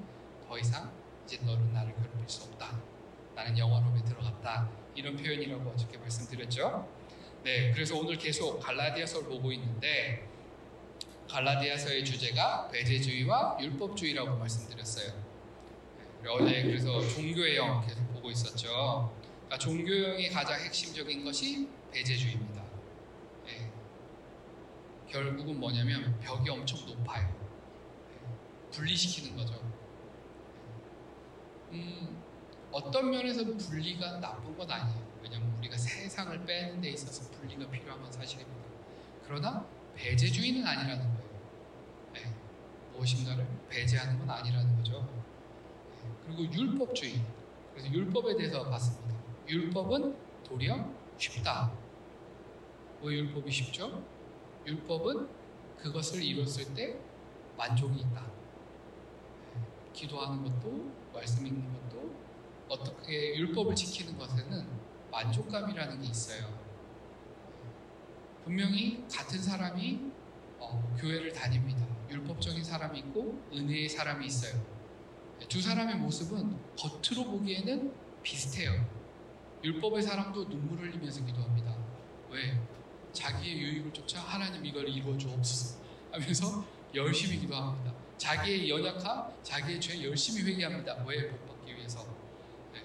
더 0.47 0.57
이상 0.57 0.91
이제 1.25 1.37
너는 1.43 1.73
나를 1.73 1.93
괴롭힐 1.95 2.27
수 2.27 2.43
없다. 2.43 2.81
나는 3.35 3.57
영화로움에 3.57 4.03
들어갔다. 4.03 4.69
이런 4.95 5.15
표현이라고 5.15 5.69
어저께 5.71 5.97
말씀드렸죠. 5.97 6.87
네, 7.43 7.71
그래서 7.71 7.97
오늘 7.97 8.17
계속 8.17 8.59
갈라디아서를 8.59 9.27
보고 9.27 9.51
있는데 9.51 10.29
갈라디아서의 11.33 12.05
주제가 12.05 12.67
배제주의와 12.67 13.57
율법주의라고 13.59 14.37
말씀드렸어요. 14.37 15.13
네, 16.21 16.29
어제 16.29 16.61
그래서 16.61 17.01
종교의 17.07 17.57
영 17.57 17.83
계속 17.87 18.13
보고 18.13 18.29
있었죠. 18.29 19.11
그러니까 19.45 19.57
종교형의 19.57 20.29
가장 20.29 20.61
핵심적인 20.61 21.25
것이 21.25 21.67
배제주의입니다. 21.91 22.63
네, 23.47 23.71
결국은 25.09 25.59
뭐냐면 25.59 26.19
벽이 26.19 26.47
엄청 26.51 26.85
높아요. 26.85 27.27
네, 27.27 28.69
분리시키는 28.71 29.35
거죠. 29.35 29.59
음, 31.71 32.21
어떤 32.71 33.09
면에서 33.09 33.43
분리가 33.43 34.19
나쁜 34.19 34.55
건 34.55 34.69
아니에요. 34.69 35.13
왜냐하면 35.23 35.57
우리가 35.57 35.77
세상을 35.77 36.45
빼는 36.45 36.79
데 36.79 36.91
있어서 36.91 37.27
분리가 37.31 37.71
필요한 37.71 37.99
건 38.03 38.11
사실입니다. 38.11 38.61
그러나 39.25 39.65
배제주의는 39.95 40.65
아니라는 40.65 40.99
거예요. 40.99 41.22
네, 42.93 42.97
무엇인가를 42.97 43.47
배제하는 43.69 44.19
건 44.19 44.29
아니라는 44.29 44.77
거죠. 44.77 45.07
네, 46.03 46.11
그리고 46.25 46.53
율법주의. 46.53 47.21
그래서 47.71 47.91
율법에 47.91 48.35
대해서 48.37 48.69
봤습니다. 48.69 49.15
율법은 49.47 50.15
도리어 50.43 50.93
쉽다. 51.17 51.71
왜 53.01 53.15
율법이 53.15 53.51
쉽죠? 53.51 54.03
율법은 54.65 55.27
그것을 55.77 56.23
이뤘을 56.23 56.73
때 56.73 56.97
만족이 57.57 57.99
있다. 57.99 58.21
네, 58.21 59.61
기도하는 59.91 60.43
것도 60.43 60.91
말씀 61.13 61.45
읽는 61.45 61.73
것도 61.73 62.13
어떻게 62.69 63.35
율법을 63.35 63.75
지키는 63.75 64.17
것에는 64.17 64.67
만족감이라는 65.11 66.01
게 66.01 66.07
있어요. 66.07 66.63
분명히 68.43 69.05
같은 69.07 69.41
사람이 69.41 70.11
어, 70.59 70.95
교회를 70.99 71.31
다닙니다. 71.33 71.92
율법적인 72.13 72.63
사람이 72.63 72.99
있고 72.99 73.41
은혜의 73.51 73.89
사람이 73.89 74.25
있어요. 74.27 74.61
두 75.49 75.61
사람의 75.61 75.95
모습은 75.95 76.57
겉으로 76.77 77.31
보기에는 77.31 77.91
비슷해요. 78.21 78.71
율법의 79.63 80.03
사람도 80.03 80.47
눈물 80.47 80.79
흘리면서 80.79 81.25
기도합니다. 81.25 81.75
왜? 82.29 82.59
자기의 83.11 83.59
유익을 83.59 83.93
쫓아 83.93 84.21
하나님 84.21 84.65
이걸 84.65 84.87
이루어 84.87 85.17
주옵소서 85.17 85.79
하면서 86.11 86.65
열심히 86.93 87.39
기도합니다. 87.39 87.93
자기의 88.17 88.69
연약함, 88.69 89.33
자기의 89.43 89.81
죄 89.81 90.03
열심히 90.03 90.51
회개합니다. 90.51 91.03
왜? 91.05 91.29
복 91.29 91.47
받기 91.47 91.75
위해서. 91.75 92.05
네. 92.73 92.81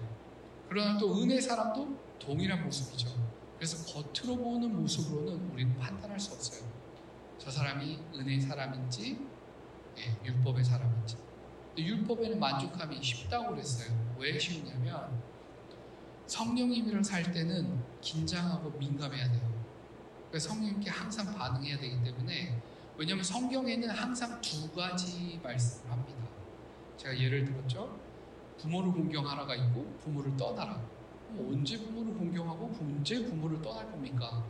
그러나 0.68 0.98
또 0.98 1.22
은혜 1.22 1.40
사람도 1.40 1.96
동일한 2.18 2.64
모습이죠. 2.64 3.08
그래서 3.56 3.84
겉으로 3.92 4.36
보는 4.36 4.74
모습으로는 4.80 5.50
우리는 5.50 5.76
판단할 5.78 6.18
수 6.18 6.32
없어요. 6.32 6.67
저 7.48 7.52
사람이 7.52 7.98
은혜의 8.14 8.42
사람인지 8.42 9.26
예, 9.96 10.18
율법의 10.22 10.62
사람인지. 10.62 11.16
율법에는 11.78 12.38
만족함이 12.38 13.02
쉽다고 13.02 13.52
그랬어요. 13.52 13.88
왜 14.18 14.38
쉽냐면 14.38 15.22
성령님이랑 16.26 17.02
살 17.02 17.32
때는 17.32 17.82
긴장하고 18.02 18.68
민감해야 18.72 19.32
돼요. 19.32 19.64
그래서 20.28 20.50
성령님께 20.50 20.90
항상 20.90 21.34
반응해야 21.34 21.78
되기 21.78 22.04
때문에 22.04 22.60
왜냐하면 22.98 23.24
성경에는 23.24 23.88
항상 23.88 24.38
두 24.42 24.70
가지 24.72 25.40
말씀을 25.42 25.90
합니다. 25.90 26.28
제가 26.98 27.18
예를 27.18 27.46
들었죠. 27.46 27.98
부모를 28.58 28.92
공경하라가 28.92 29.54
있고 29.54 29.96
부모를 30.04 30.36
떠나라. 30.36 30.78
언제 31.38 31.78
부모를 31.78 32.12
공경하고 32.12 32.76
언제 32.78 33.24
부모를 33.24 33.62
떠날 33.62 33.90
겁니까? 33.90 34.44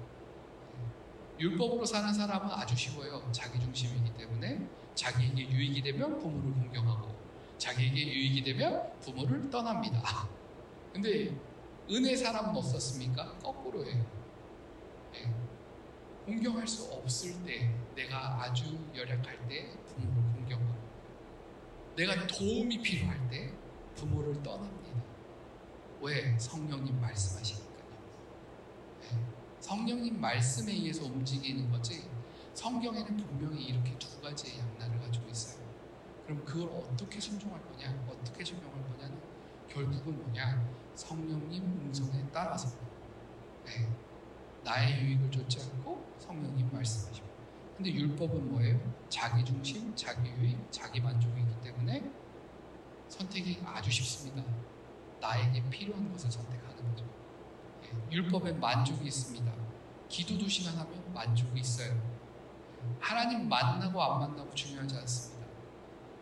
율법으로 1.39 1.85
사는 1.85 2.13
사람은 2.13 2.51
아주 2.51 2.77
쉬워요. 2.77 3.31
자기 3.33 3.61
중심이기 3.61 4.15
때문에 4.15 4.61
자기에게 4.95 5.49
유익이 5.51 5.83
되면 5.83 6.19
부모를 6.19 6.53
공경하고 6.53 7.15
자기에게 7.59 8.07
유익이 8.07 8.45
되면 8.45 8.99
부모를 9.01 9.51
떠납니다. 9.51 10.29
근데 10.93 11.37
은혜 11.91 12.17
사람은 12.17 12.57
어떻습니까? 12.57 13.37
거꾸로예요. 13.39 14.05
네. 15.13 15.35
공경할 16.27 16.67
수 16.67 16.93
없을 16.93 17.43
때, 17.45 17.75
내가 17.95 18.43
아주 18.43 18.79
열약할 18.95 19.49
때 19.49 19.73
부모를 19.87 20.33
공경하고, 20.35 20.79
내가 21.97 22.27
도움이 22.27 22.83
필요할 22.83 23.29
때 23.31 23.51
부모를 23.95 24.43
떠납니다. 24.43 25.03
왜? 26.01 26.39
성령님 26.39 27.01
말씀하시니까요. 27.01 27.85
네. 29.01 29.38
성령님 29.69 30.19
말씀에 30.19 30.73
의해서 30.73 31.05
움직이는 31.05 31.71
거지, 31.71 32.09
성경에는 32.55 33.19
분명히 33.19 33.67
이렇게 33.67 33.99
두 33.99 34.19
가지의 34.23 34.61
양날을 34.61 34.99
가지고 34.99 35.29
있어요. 35.29 35.63
그럼 36.25 36.43
그걸 36.43 36.71
어떻게 36.71 37.21
순종할 37.21 37.61
거냐, 37.67 38.07
어떻게 38.09 38.43
적용할 38.43 38.83
거냐는 38.89 39.21
결국은 39.69 40.23
뭐냐, 40.23 40.67
성령님 40.95 41.63
음성에 41.63 42.25
따라서 42.33 42.79
네. 43.67 43.87
나의 44.65 45.03
유익을 45.03 45.31
쫓지 45.31 45.61
않고 45.61 46.15
성령님 46.17 46.71
말씀하시고. 46.73 47.29
근데 47.77 47.93
율법은 47.93 48.51
뭐예요? 48.51 48.81
자기 49.11 49.45
중심, 49.45 49.95
자기 49.95 50.31
유익, 50.31 50.57
자기 50.73 50.99
만족이기 50.99 51.61
때문에 51.63 52.11
선택이 53.09 53.61
아주 53.67 53.91
쉽습니다. 53.91 54.43
나에게 55.21 55.69
필요한 55.69 56.11
것을 56.11 56.31
선택하는 56.31 56.89
거죠. 56.89 57.18
예, 57.89 58.13
율법엔 58.17 58.61
만족이 58.61 59.07
있습니다. 59.07 59.53
기도도 60.09 60.49
시간 60.49 60.77
하면 60.79 61.13
만족이 61.13 61.61
있어요. 61.61 61.95
하나님 63.01 63.49
만나고 63.49 64.03
안 64.03 64.21
만나고 64.21 64.55
중요하지 64.55 64.97
않습니다. 64.97 65.47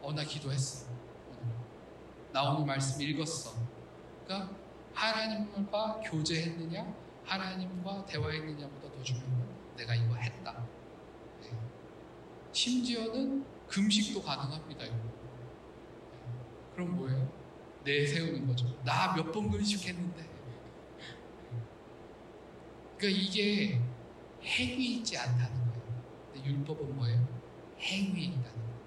어, 0.02 0.12
나 0.12 0.22
기도했어. 0.24 0.86
나 2.32 2.42
오늘 2.50 2.66
말씀 2.66 3.00
읽었어. 3.00 3.54
그러니까 4.24 4.54
하나님과 4.94 6.00
교제했느냐, 6.04 6.94
하나님과 7.24 8.04
대화했느냐보다 8.06 8.90
더 8.94 9.02
중요한 9.02 9.30
건 9.30 9.48
내가 9.76 9.94
이거 9.94 10.14
했다. 10.16 10.66
네. 11.42 11.50
심지어는 12.52 13.44
금식도 13.68 14.22
가능합니다. 14.22 14.84
이거. 14.84 14.96
그럼 16.74 16.96
뭐예요? 16.96 17.30
내세우는 17.84 18.46
거죠. 18.46 18.66
나 18.84 19.14
몇 19.14 19.32
번 19.32 19.50
금식했는데. 19.50 20.35
그러니까 22.96 23.22
이게 23.22 23.80
행위이지 24.42 25.18
않다는 25.18 25.72
거예요. 25.72 26.44
율법은 26.44 26.96
뭐예요? 26.96 27.28
행위이다는 27.78 28.42
거예요. 28.42 28.80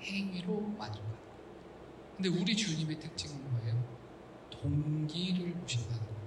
행위로 0.00 0.60
만족하는 0.60 1.10
거예요. 1.10 2.16
근데 2.16 2.28
우리 2.28 2.56
주님의 2.56 2.98
특징은 2.98 3.50
뭐예요? 3.50 3.98
동기를 4.50 5.54
보신다는 5.54 5.98
거예요. 5.98 6.20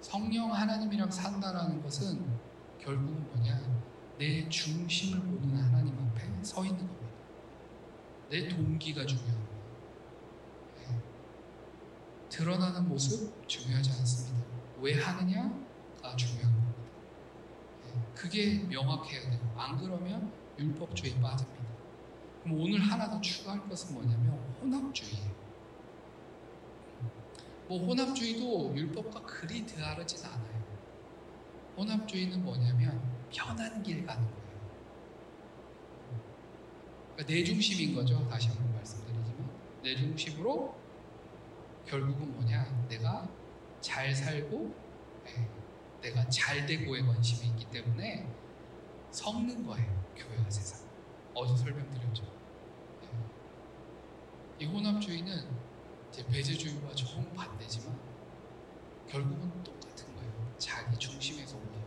성령 0.00 0.52
하나님이랑 0.52 1.10
산다라는 1.10 1.82
것은 1.82 2.40
결국은 2.80 3.26
뭐냐? 3.28 3.80
내 4.18 4.48
중심을 4.48 5.20
보는 5.20 5.56
하나님 5.56 5.94
앞에 5.98 6.42
서 6.42 6.64
있는 6.64 6.86
겁니다. 6.86 7.14
내 8.30 8.48
동기가 8.48 9.04
거예요. 9.04 9.48
네. 10.78 11.00
드러나는 12.28 12.88
모습 12.88 13.48
중요하지 13.48 13.90
않습니다. 13.90 14.46
왜 14.80 15.00
하느냐 15.00 15.69
겁니다. 16.02 16.48
네. 17.84 17.92
그게 18.14 18.58
명확해야 18.64 19.30
돼요. 19.30 19.54
안 19.56 19.78
그러면 19.78 20.32
율법주의 20.58 21.20
빠집니다. 21.20 21.60
그럼 22.42 22.60
오늘 22.60 22.80
하나 22.80 23.08
더 23.08 23.20
추가할 23.20 23.68
것은 23.68 23.94
뭐냐면 23.94 24.38
혼합주의예요. 24.60 25.40
뭐 27.68 27.86
혼합주의도 27.86 28.76
율법과 28.76 29.22
그리 29.22 29.64
다르진 29.66 30.24
않아요. 30.24 30.60
혼합주의는 31.76 32.42
뭐냐면 32.44 33.00
편한 33.30 33.82
길 33.82 34.04
가는 34.04 34.22
거예요. 34.22 34.40
그러니까 37.14 37.32
내 37.32 37.44
중심인 37.44 37.94
거죠. 37.94 38.26
다시 38.28 38.48
한번 38.48 38.72
말씀드리지만 38.74 39.50
내 39.82 39.94
중심으로 39.94 40.74
결국은 41.86 42.32
뭐냐? 42.34 42.86
내가 42.88 43.28
잘 43.80 44.14
살고 44.14 44.74
네, 45.24 45.48
내가 46.00 46.26
잘 46.28 46.66
되고의 46.66 47.06
관심이 47.06 47.48
있기 47.50 47.66
때문에 47.70 48.26
섞는 49.10 49.66
거예요. 49.66 50.04
교회와 50.16 50.48
세상. 50.48 50.88
어제 51.34 51.56
설명드렸죠. 51.56 52.22
네. 53.02 53.08
이 54.58 54.64
혼합주의는 54.64 55.48
이제 56.10 56.26
배제주의와 56.26 56.94
정 56.94 57.32
반대지만 57.34 57.98
결국은 59.08 59.62
똑같은 59.62 60.14
거예요. 60.16 60.54
자기 60.58 60.96
중심에서 60.96 61.56
올라오는. 61.56 61.80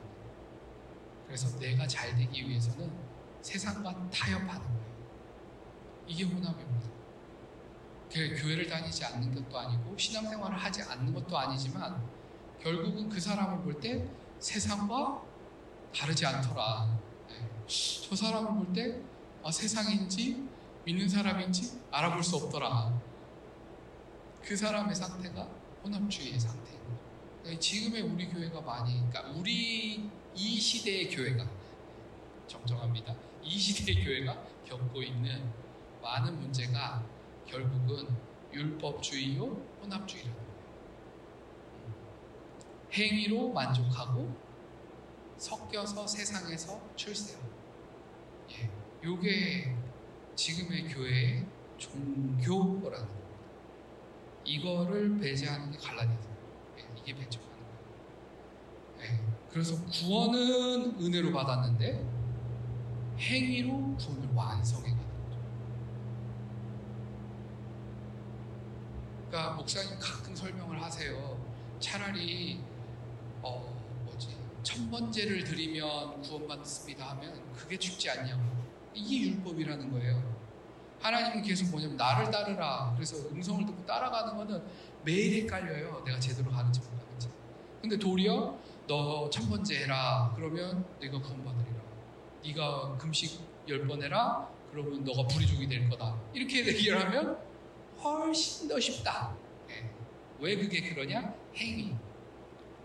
그래서 1.26 1.58
내가 1.60 1.88
잘 1.88 2.16
되기 2.16 2.48
위해서는 2.48 2.92
세상과 3.42 4.10
타협하는 4.10 4.62
거예요. 4.62 4.84
이게 6.08 6.24
혼합입니다. 6.24 6.94
교회를 8.10 8.68
다니지 8.68 9.04
않는 9.06 9.34
것도 9.34 9.58
아니고 9.58 9.98
신앙생활을 9.98 10.56
하지 10.56 10.84
않는 10.84 11.14
것도 11.14 11.36
아니지만 11.36 12.13
결국은 12.64 13.10
그 13.10 13.20
사람을 13.20 13.62
볼 13.64 13.80
때 13.82 14.08
세상과 14.40 15.22
다르지 15.94 16.26
않더라. 16.26 16.98
네. 17.28 17.36
저 17.68 18.16
사람을 18.16 18.54
볼 18.66 18.74
때 18.74 19.02
아, 19.44 19.52
세상인지 19.52 20.48
믿는 20.86 21.08
사람인지 21.10 21.82
알아볼 21.92 22.24
수 22.24 22.38
없더라. 22.38 23.02
그 24.42 24.56
사람의 24.56 24.96
상태가 24.96 25.48
혼합주의의 25.84 26.40
상태입니다. 26.40 26.98
그러니까 27.42 27.60
지금의 27.60 28.02
우리 28.04 28.30
교회가 28.30 28.62
많이, 28.62 28.94
그러니까 29.10 29.22
우리 29.38 30.10
이 30.34 30.60
시대의 30.60 31.10
교회가 31.10 31.46
정정합니다. 32.48 33.14
이 33.42 33.58
시대의 33.58 34.06
교회가 34.06 34.42
겪고 34.66 35.02
있는 35.04 35.52
많은 36.02 36.40
문제가 36.40 37.04
결국은 37.46 38.08
율법주의요 38.54 39.44
혼합주의라는. 39.82 40.53
행위로 42.94 43.50
만족하고 43.54 44.36
섞여서 45.38 46.06
세상에서 46.06 46.80
출세하고 46.96 47.48
예, 48.52 48.70
요게 49.04 49.76
지금의 50.36 50.88
교회의 50.90 51.46
종교라는 51.78 53.08
겁니다. 53.08 53.24
이거를 54.46 55.18
배제하는 55.18 55.72
게 55.72 55.78
갈라디아서 55.78 56.30
예, 56.78 56.88
이게 57.00 57.16
배척하는 57.16 57.52
거예요. 57.52 59.12
예, 59.12 59.20
그래서 59.50 59.84
구원은 59.86 61.02
은혜로 61.02 61.34
받았는데 61.34 62.14
행위로 63.18 63.96
구원을 63.98 64.30
완성해 64.36 64.90
가는 64.90 65.24
거죠. 65.24 65.40
그러니까 69.30 69.56
목사님 69.56 70.00
가끔 70.00 70.36
설명을 70.36 70.82
하세요. 70.82 71.44
차라리 71.80 72.62
천 74.64 74.90
번째를 74.90 75.44
드리면 75.44 76.22
구원받습니다 76.22 77.10
하면 77.12 77.54
그게 77.54 77.78
죽지 77.78 78.10
않냐고 78.10 78.42
이게 78.94 79.28
율법이라는 79.32 79.92
거예요. 79.92 80.34
하나님은 81.02 81.42
계속 81.44 81.70
뭐냐면 81.72 81.98
나를 81.98 82.32
따르라. 82.32 82.94
그래서 82.96 83.18
음성을 83.30 83.66
듣고 83.66 83.86
따라가는 83.86 84.38
거는 84.38 84.64
매일 85.04 85.44
헷갈려요. 85.44 86.02
내가 86.06 86.18
제대로 86.20 86.50
하는지 86.52 86.80
못하는지. 86.80 87.30
근데 87.82 87.98
도리어 87.98 88.58
너 88.88 89.30
천 89.30 89.50
번째 89.50 89.76
해라. 89.80 90.32
그러면 90.36 90.86
내가 91.00 91.20
구원받으리라. 91.20 91.82
네가 92.46 92.98
금식 92.98 93.42
열 93.68 93.86
번 93.88 94.02
해라. 94.02 94.48
그러면 94.72 95.04
너가 95.04 95.28
불의족이 95.28 95.68
될 95.68 95.90
거다. 95.90 96.16
이렇게 96.34 96.66
얘기를 96.66 97.00
하면 97.00 97.38
훨씬 98.02 98.68
더 98.68 98.80
쉽다. 98.80 99.36
네. 99.68 99.90
왜 100.40 100.56
그게 100.56 100.82
그러냐? 100.94 101.34
행위. 101.56 101.94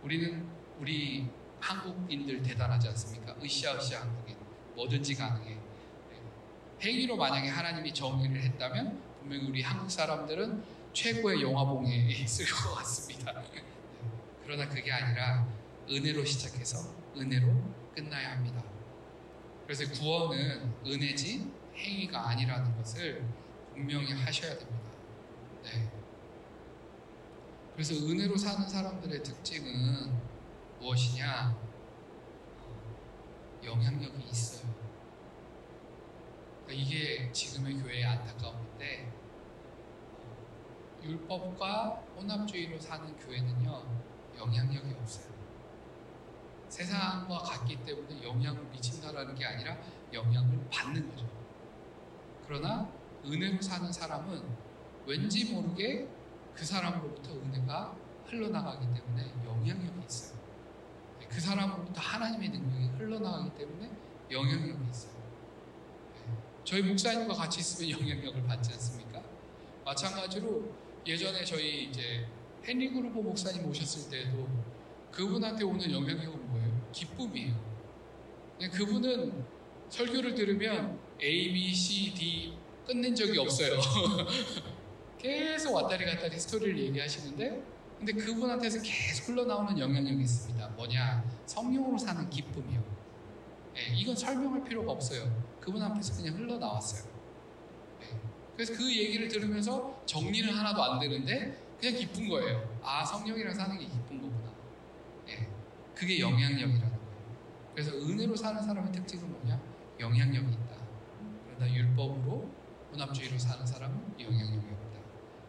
우리는 0.03 0.47
우리 0.81 1.27
한국인들 1.61 2.42
대단하지 2.42 2.88
않습니까? 2.88 3.35
으쌰으쌰 3.42 4.01
한국인. 4.01 4.37
뭐든지 4.75 5.14
가능해. 5.14 5.59
행위로 6.81 7.16
만약에 7.16 7.49
하나님이 7.49 7.92
정의를 7.92 8.40
했다면 8.42 9.03
분명히 9.21 9.49
우리 9.49 9.62
한국 9.62 9.90
사람들은 9.90 10.62
최고의 10.92 11.42
영화봉에 11.42 12.09
있을 12.11 12.47
것 12.47 12.75
같습니다. 12.77 13.42
그러나 14.44 14.68
그게 14.68 14.92
아니라 14.92 15.47
은혜로 15.90 16.25
시작해서 16.25 16.94
은혜로 17.16 17.75
끝나야 17.94 18.33
합니다. 18.33 18.62
그래서 19.66 19.90
구원은 19.92 20.73
은혜지 20.87 21.51
행위가 21.77 22.29
아니라는 22.31 22.77
것을 22.77 23.25
분명히 23.75 24.12
하셔야 24.12 24.57
됩니다. 24.57 24.88
네. 25.64 25.90
그래서 27.75 27.94
은혜로 27.94 28.37
사는 28.37 28.66
사람들의 28.66 29.23
특징은 29.23 30.28
무엇이냐? 30.81 31.57
영향력이 33.64 34.25
있어요. 34.31 34.73
그러니까 36.64 36.73
이게 36.73 37.33
지금의 37.33 37.75
교회의 37.83 38.05
안타까움인데 38.05 39.12
율법과 41.03 42.05
혼합주의로 42.17 42.79
사는 42.79 43.17
교회는요 43.17 43.83
영향력이 44.37 44.95
없어요. 45.01 45.38
세상과 46.69 47.38
같기 47.38 47.83
때문에 47.85 48.23
영향을 48.23 48.62
미친다라는 48.71 49.35
게 49.35 49.45
아니라 49.45 49.77
영향을 50.12 50.69
받는 50.71 51.09
거죠. 51.11 51.27
그러나 52.47 52.88
은혜로 53.25 53.61
사는 53.61 53.91
사람은 53.91 54.43
왠지 55.07 55.53
모르게 55.53 56.09
그 56.55 56.64
사람으로부터 56.64 57.33
은혜가 57.33 57.97
흘러나가기 58.27 58.87
때문에 58.93 59.33
영향력이 59.45 60.07
있어요. 60.07 60.38
그 61.29 61.41
사람으로부터 61.41 62.01
하나님의 62.01 62.49
능력이 62.49 62.87
흘러나가기 62.99 63.59
때문에 63.59 63.91
영향력이 64.31 64.91
있어요. 64.91 65.19
저희 66.64 66.83
목사님과 66.83 67.35
같이 67.35 67.61
있으면 67.61 67.91
영향력을 68.01 68.43
받지 68.45 68.73
않습니까? 68.73 69.23
마찬가지로 69.85 70.71
예전에 71.07 71.45
저희 71.45 71.85
이제 71.85 72.27
헨리 72.67 72.91
그루버 72.91 73.23
목사님 73.23 73.67
오셨을 73.67 74.11
때도 74.11 74.47
그분한테 75.11 75.64
오는 75.64 75.91
영향력은 75.91 76.49
뭐예요? 76.51 76.88
기쁨이에요. 76.93 77.55
그분은 78.73 79.45
설교를 79.88 80.35
들으면 80.35 80.99
A, 81.23 81.53
B, 81.53 81.75
C, 81.75 82.12
D 82.12 82.55
끝낸 82.87 83.14
적이 83.14 83.38
없어요. 83.38 83.79
계속 85.19 85.75
왔다리 85.75 86.05
갔다리 86.05 86.38
스토리를 86.38 86.79
얘기하시는데 86.79 87.62
근데 87.99 88.13
그분한테서 88.13 88.81
계속 88.83 89.29
흘러나오는 89.29 89.77
영향력이 89.77 90.23
있습니다. 90.23 90.69
뭐냐? 90.69 91.25
성령으로 91.47 91.99
사는 91.99 92.31
기쁨이요. 92.31 92.83
예, 93.77 93.95
이건 93.95 94.15
설명할 94.15 94.63
필요가 94.63 94.93
없어요. 94.93 95.29
그분 95.61 95.83
앞에서 95.83 96.17
그냥 96.17 96.37
흘러나왔어요. 96.37 97.11
예, 98.03 98.07
그래서 98.55 98.75
그 98.75 98.85
얘기를 98.85 99.27
들으면서 99.27 100.01
정리는 100.07 100.49
하나도 100.53 100.83
안 100.83 101.01
되는데 101.01 101.61
그냥 101.81 101.97
기쁜 101.97 102.29
거예요. 102.29 102.79
아, 102.83 103.05
성령이랑 103.05 103.53
사는 103.53 103.77
게 103.77 103.85
기쁜 103.85 104.21
거구나. 104.23 104.53
예, 105.29 105.49
그게 105.95 106.21
영향력이라는 106.21 106.81
거예요. 106.81 106.99
그래서 107.75 107.93
은혜로 107.93 108.37
사는 108.37 108.63
사람의 108.63 108.93
특징은 108.93 109.29
뭐냐? 109.29 109.61
영향력이 109.99 110.53
있다. 110.53 110.77
그러나 111.47 111.75
율법으로 111.75 112.49
혼합주의로 112.93 113.39
사는 113.39 113.67
사람은 113.67 114.21
영향력이 114.21 114.67
없다. 114.73 115.01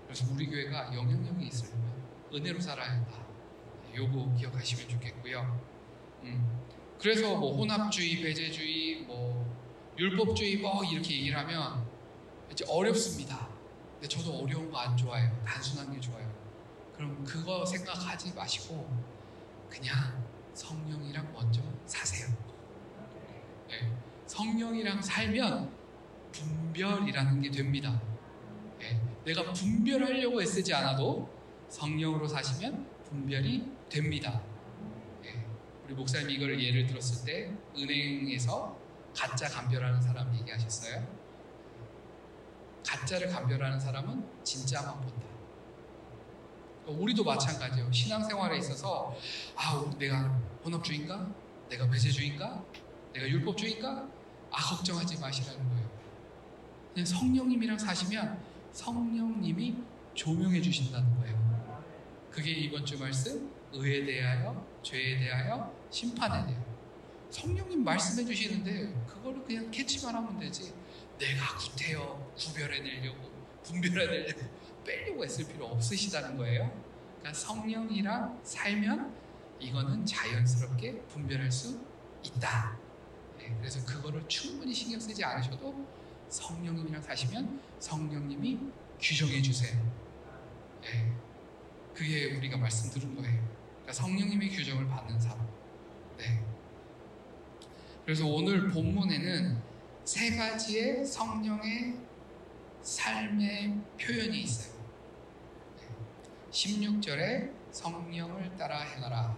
그래서 0.05 0.25
우리 0.33 0.47
교회가 0.47 0.95
영향력이 0.95 1.45
있으려면 1.45 1.98
은혜로 2.33 2.59
살아야 2.59 2.91
한다. 2.91 3.13
요거 3.95 4.35
기억하시면 4.37 4.87
좋겠고요. 4.89 5.61
음, 6.23 6.59
그래서 6.99 7.35
뭐 7.35 7.55
혼합주의, 7.55 8.21
배제주의, 8.21 9.01
뭐 9.03 9.47
율법주의 9.97 10.57
뭐 10.57 10.83
이렇게 10.83 11.15
얘기를 11.17 11.37
하면 11.39 11.87
이제 12.51 12.65
어렵습니다. 12.67 13.47
근데 13.93 14.07
저도 14.07 14.37
어려운 14.39 14.71
거 14.71 14.77
안 14.79 14.95
좋아해요. 14.95 15.43
단순한 15.45 15.91
게 15.93 15.99
좋아요. 15.99 16.29
그럼 16.95 17.23
그거 17.23 17.65
생각하지 17.65 18.33
마시고 18.33 18.89
그냥 19.69 20.23
성령이랑 20.53 21.31
먼저 21.33 21.61
사세요. 21.85 22.27
네. 23.69 23.91
성령이랑 24.27 25.01
살면 25.01 25.71
분별이라는 26.31 27.41
게 27.41 27.51
됩니다. 27.51 28.01
네. 28.79 28.99
내가 29.25 29.51
분별하려고 29.53 30.41
애쓰지 30.41 30.73
않아도 30.73 31.29
성령으로 31.69 32.27
사시면 32.27 32.87
분별이 33.05 33.65
됩니다. 33.89 34.41
네. 35.21 35.45
우리 35.85 35.93
목사님 35.93 36.29
이걸 36.29 36.61
예를 36.61 36.87
들었을 36.87 37.25
때 37.25 37.51
은행에서 37.77 38.77
가짜 39.15 39.47
감별하는 39.47 40.01
사람 40.01 40.35
얘기하셨어요. 40.35 41.19
가짜를 42.85 43.29
감별하는 43.29 43.79
사람은 43.79 44.43
진짜만 44.43 44.99
본다. 45.01 45.29
우리도 46.87 47.23
마찬가지예요. 47.23 47.91
신앙생활에 47.91 48.57
있어서 48.57 49.15
아 49.55 49.85
내가 49.99 50.23
혼합주의인가? 50.65 51.29
내가 51.69 51.87
배제주의인가? 51.87 52.63
내가 53.13 53.29
율법주의인가? 53.29 54.07
아 54.51 54.75
걱정하지 54.75 55.19
마시라는 55.19 55.69
거예요. 55.69 55.89
그냥 56.93 57.05
성령님이랑 57.05 57.77
사시면 57.77 58.41
성령님이 58.71 59.75
조명해 60.15 60.61
주신다는 60.61 61.15
거예요. 61.19 61.48
그게 62.39 62.51
이번 62.51 62.85
주 62.85 62.97
말씀 62.97 63.51
의에 63.73 64.05
대하여 64.05 64.65
죄에 64.81 65.17
대하여 65.19 65.75
심판에 65.91 66.47
대하여 66.47 66.65
성령님 67.29 67.83
말씀해 67.83 68.25
주시는데 68.25 68.93
그거를 69.05 69.43
그냥 69.43 69.69
캐치만 69.69 70.15
하면 70.15 70.39
되지 70.39 70.73
내가 71.17 71.57
구태여 71.57 72.33
구별해내려고 72.37 73.29
분별해내려고 73.63 74.41
빼려고 74.85 75.25
애쓸 75.25 75.47
필요 75.49 75.65
없으시다는 75.65 76.37
거예요. 76.37 76.71
그러니까 77.19 77.33
성령이랑 77.37 78.39
살면 78.41 79.13
이거는 79.59 80.05
자연스럽게 80.05 81.01
분별할 81.07 81.51
수 81.51 81.77
있다. 82.23 82.77
네, 83.37 83.53
그래서 83.59 83.85
그거를 83.85 84.25
충분히 84.29 84.73
신경 84.73 84.97
쓰지 84.97 85.25
않으셔도 85.25 85.85
성령님이랑 86.29 87.01
사시면 87.01 87.59
성령님이 87.79 88.59
규정해 88.97 89.41
주세요. 89.41 89.77
네, 90.81 91.13
그게 91.99 92.33
우리가 92.33 92.55
말씀 92.55 92.89
들은 92.89 93.13
거예요. 93.13 93.45
그러니까 93.81 93.91
성령님의 93.91 94.49
규정을 94.51 94.87
받는 94.87 95.19
사람. 95.19 95.45
네. 96.17 96.41
그래서 98.05 98.25
오늘 98.25 98.69
본문에는 98.69 99.61
세 100.05 100.37
가지의 100.37 101.05
성령의 101.05 101.97
삶의 102.81 103.81
표현이 103.99 104.43
있어요. 104.43 104.81
16절에 106.49 107.51
성령을 107.69 108.55
따라 108.55 108.79
행하라. 108.79 109.37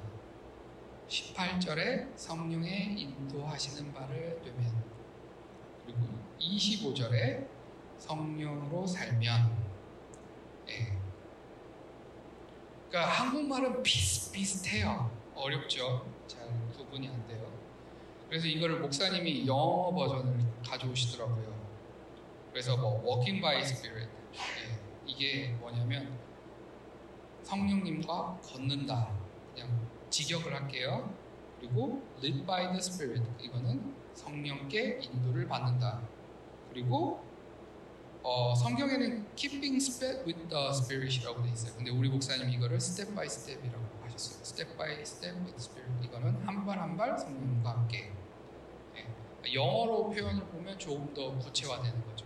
18절에 1.07 2.15
성령의 2.15 2.93
인도하시는 2.93 3.91
바를 3.91 4.39
되면 4.43 4.83
그리고 5.83 5.99
25절에 6.39 7.47
성령으로 7.97 8.85
살면 8.85 9.51
예. 10.69 11.00
그러니까 12.91 13.09
한국말은 13.09 13.83
비슷비슷해요. 13.83 15.09
어렵죠. 15.33 16.05
잘 16.27 16.45
구분이 16.75 17.07
안 17.07 17.25
돼요. 17.25 17.49
그래서 18.27 18.47
이거를 18.47 18.79
목사님이 18.79 19.47
영어 19.47 19.93
버전을 19.93 20.45
가져오시더라고요. 20.67 21.55
그래서 22.51 22.75
뭐 22.75 23.01
Walking 23.01 23.41
by 23.41 23.61
Spirit 23.61 24.09
예. 24.33 24.77
이게 25.05 25.55
뭐냐면 25.61 26.19
성령님과 27.43 28.41
걷는다. 28.43 29.09
그냥 29.53 29.87
직역을 30.09 30.53
할게요. 30.53 31.15
그리고 31.59 32.01
live 32.17 32.45
by 32.45 32.63
the 32.67 32.77
Spirit 32.79 33.23
이거는 33.39 33.95
성령께 34.13 34.99
인도를 35.01 35.47
받는다. 35.47 36.01
그리고 36.69 37.23
어, 38.23 38.53
성경에는 38.55 39.35
keeping 39.35 39.77
step 39.77 40.23
with 40.25 40.47
the 40.49 40.69
Spirit이라고 40.69 41.41
돼 41.43 41.49
있어요. 41.51 41.73
근데 41.75 41.89
우리 41.91 42.07
목사님 42.09 42.49
이거를 42.49 42.75
step 42.77 43.13
by 43.15 43.25
step이라고 43.25 43.83
하셨어요. 44.03 44.41
step 44.43 44.77
by 44.77 44.91
step 45.01 45.35
with 45.39 45.55
Spirit 45.57 46.05
이거는 46.05 46.35
한 46.45 46.65
발 46.65 46.77
한 46.79 46.95
발 46.97 47.17
성령과 47.17 47.71
함께. 47.71 48.11
네. 48.93 49.07
영어로 49.53 50.09
표현을 50.11 50.43
보면 50.45 50.77
조금 50.77 51.11
더 51.15 51.35
구체화되는 51.39 52.05
거죠. 52.05 52.25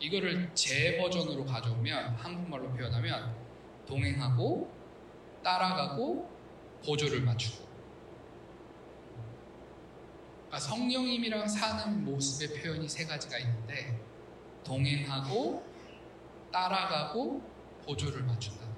이거를 0.00 0.50
제 0.54 0.96
버전으로 0.96 1.44
가져오면 1.44 2.14
한국말로 2.14 2.70
표현하면 2.72 3.34
동행하고 3.86 4.70
따라가고 5.42 6.30
보조를 6.86 7.22
맞추고 7.22 7.66
그러니까 10.46 10.58
성령님이랑 10.60 11.48
사는 11.48 12.04
모습의 12.04 12.60
표현이 12.62 12.88
세 12.88 13.04
가지가 13.04 13.38
있는데 13.38 14.00
동행하고 14.68 15.66
따라가고 16.52 17.40
보조를 17.86 18.26
거예요. 18.58 18.74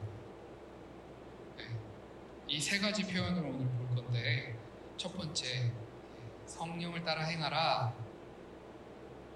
네. 1.56 1.64
이세 2.46 2.78
가지 2.78 3.04
표현을 3.04 3.42
오늘 3.42 3.66
볼 3.66 3.88
건데 3.96 4.56
첫 4.96 5.16
번째 5.16 5.72
성령을 6.46 7.02
따라 7.02 7.24
행하라 7.24 7.92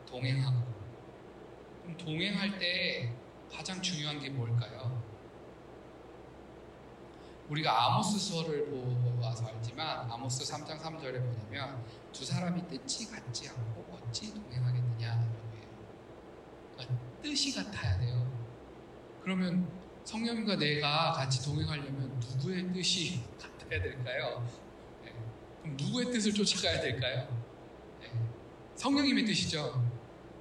동행하고 0.07 0.63
그럼 1.83 1.97
동행할 1.97 2.57
때 2.61 3.13
가장 3.53 3.83
중요한 3.83 4.21
게 4.21 4.31
뭘까요? 4.31 5.03
우리가 7.49 7.87
아모스서를 7.87 8.67
보고 8.71 9.21
와서 9.21 9.47
알지만 9.47 10.11
아모스 10.11 10.45
3장 10.51 10.81
3절에 10.81 11.19
뭐냐면 11.19 11.85
두 12.13 12.25
사람이 12.25 12.67
뜻이 12.69 13.11
같지 13.11 13.49
않고 13.49 13.99
어찌. 14.09 14.33
그러니까 14.33 14.74
뜻이 17.23 17.55
같아야 17.55 17.99
돼요. 17.99 18.31
그러면 19.23 19.67
성령님과 20.05 20.57
내가 20.57 21.13
같이 21.13 21.43
동행하려면 21.45 22.21
누구의 22.21 22.73
뜻이 22.73 23.23
같아야 23.41 23.81
될까요? 23.81 24.47
네. 25.03 25.13
그럼 25.63 25.77
누구의 25.79 26.13
뜻을 26.13 26.35
쫓아가야 26.35 26.81
될까요? 26.81 27.27
네. 28.01 28.11
성령님의 28.77 29.25
뜻이죠. 29.25 29.83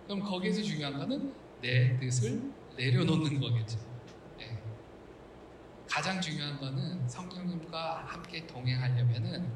그럼 0.05 0.21
거기에서 0.21 0.61
중요한 0.61 0.97
거는 0.97 1.33
내 1.61 1.97
뜻을 1.97 2.51
내려놓는 2.75 3.39
거겠죠. 3.39 3.79
네. 4.37 4.59
가장 5.87 6.19
중요한 6.19 6.59
거는 6.59 7.07
성령님과 7.07 8.05
함께 8.05 8.45
동행하려면은 8.45 9.49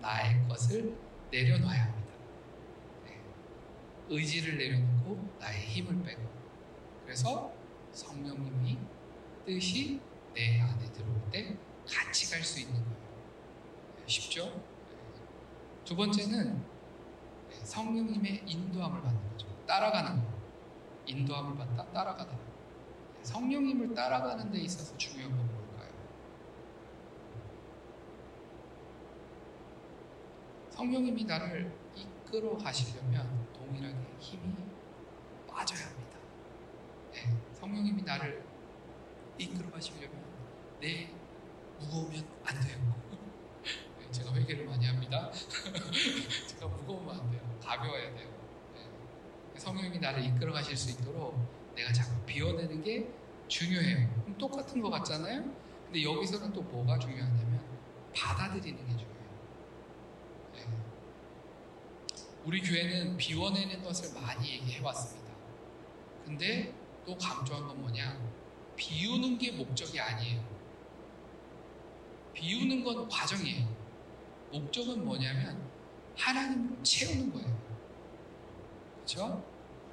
나의 0.00 0.46
것을. 0.48 0.94
네. 1.30 1.97
의지를 4.08 4.56
내려놓고 4.58 5.36
나의 5.38 5.66
힘을 5.66 6.02
빼고 6.02 6.22
그래서 7.04 7.52
성령님이 7.92 8.78
뜻이 9.44 10.00
내 10.34 10.60
안에 10.60 10.92
들어올 10.92 11.30
때 11.30 11.56
같이 11.86 12.30
갈 12.30 12.42
수 12.44 12.60
있는 12.60 12.74
거예요. 12.74 12.98
쉽죠? 14.06 14.44
네. 14.46 14.62
두 15.84 15.96
번째는 15.96 16.62
성령님의 17.64 18.42
인도함을 18.46 19.02
받는 19.02 19.30
거죠. 19.30 19.46
따라가는 19.66 20.22
거. 20.22 20.38
인도함을 21.06 21.56
받다, 21.56 21.90
따라가다. 21.92 22.38
성령님을 23.22 23.94
따라가는 23.94 24.50
데 24.52 24.58
있어서 24.60 24.96
중요한 24.96 25.36
건 25.36 25.46
뭘까요? 25.46 25.92
성령님이 30.70 31.24
나를 31.24 31.72
이끌어 31.96 32.56
가시려면 32.58 33.47
동일하게 33.68 33.96
힘이 34.18 34.54
빠져야 35.46 35.86
합니다. 35.86 36.18
네, 37.12 37.36
성령님이 37.52 38.02
나를 38.02 38.42
이끌어 39.36 39.70
가시려면 39.70 40.24
내 40.80 41.12
무거우면 41.78 42.26
안 42.44 42.60
돼요. 42.60 42.78
네, 44.00 44.10
제가 44.10 44.34
회개를 44.34 44.64
많이 44.64 44.86
합니다. 44.86 45.30
제가 46.48 46.66
무거우면 46.66 47.20
안 47.20 47.30
돼요. 47.30 47.58
가벼워야 47.62 48.14
돼요. 48.14 48.30
네. 48.74 49.60
성령님이 49.60 49.98
나를 49.98 50.24
이끌어 50.24 50.52
가실 50.52 50.76
수 50.76 50.90
있도록 50.92 51.38
내가 51.74 51.92
자꾸 51.92 52.24
비워내는 52.24 52.82
게 52.82 53.06
중요해요. 53.48 54.34
똑같은 54.38 54.80
것 54.80 54.88
같잖아요? 54.90 55.42
근데 55.84 56.02
여기서는 56.02 56.52
또 56.52 56.62
뭐가 56.62 56.98
중요하냐면 56.98 57.60
받아들이는 58.14 58.86
게 58.86 58.96
중요해요. 58.96 59.28
네. 60.54 60.88
우리 62.48 62.62
교회는 62.62 63.18
비워내는 63.18 63.82
것을 63.82 64.18
많이 64.18 64.52
얘기해 64.52 64.82
왔습니다. 64.82 65.34
근데 66.24 66.74
또 67.04 67.14
강조한 67.18 67.68
건 67.68 67.78
뭐냐? 67.82 68.18
비우는 68.74 69.36
게 69.36 69.52
목적이 69.52 70.00
아니에요. 70.00 70.42
비우는 72.32 72.82
건 72.84 73.06
과정이에요. 73.06 73.68
목적은 74.50 75.04
뭐냐면 75.04 75.62
하나님으로 76.16 76.82
채우는 76.82 77.34
거예요. 77.34 77.62
그렇죠? 78.94 79.44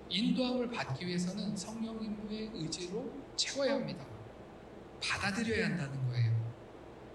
인도함을 0.07 0.71
받기 0.71 1.05
위해서는 1.07 1.57
성령님의 1.57 2.51
의지로 2.53 3.11
채워야 3.35 3.73
합니다. 3.73 4.05
받아들여야 5.03 5.65
한다는 5.65 6.07
거예요. 6.07 6.53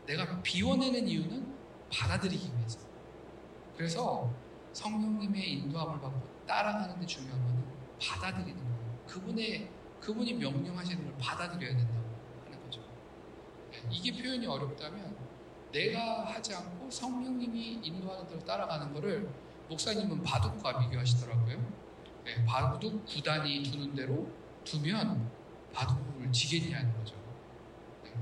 내가 0.05 0.42
비워내는 0.42 1.09
이유는 1.09 1.57
받아들이기 1.90 2.46
위해서. 2.59 2.79
그래서 3.74 4.49
성령님의 4.72 5.52
인도함을 5.52 6.00
받고 6.00 6.46
따라가는 6.46 6.98
데 7.00 7.06
중요한 7.06 7.42
것은 7.42 7.64
받아들이는 8.00 8.56
거예요. 8.56 9.04
그분의 9.06 9.70
그분이 10.00 10.35
명령하시는 10.35 11.04
걸 11.04 11.14
받아들여야 11.18 11.76
된다고 11.76 12.00
하는 12.44 12.62
거죠. 12.64 12.83
이게 13.90 14.12
표현이 14.12 14.46
어렵다면 14.46 15.16
내가 15.72 16.24
하지 16.24 16.54
않고 16.54 16.90
성령님이 16.90 17.80
인도하는 17.83 18.26
대로 18.26 18.40
따라가는 18.44 18.92
거를 18.94 19.30
목사님은 19.68 20.22
바둑과 20.22 20.80
비교하시더라고요. 20.80 21.80
네, 22.24 22.44
바둑 22.44 23.04
구단이 23.06 23.62
두는 23.62 23.94
대로 23.94 24.28
두면 24.64 25.30
바둑을 25.72 26.33
지겠냐는 26.33 26.92
거죠. 26.96 27.14
네, 28.02 28.12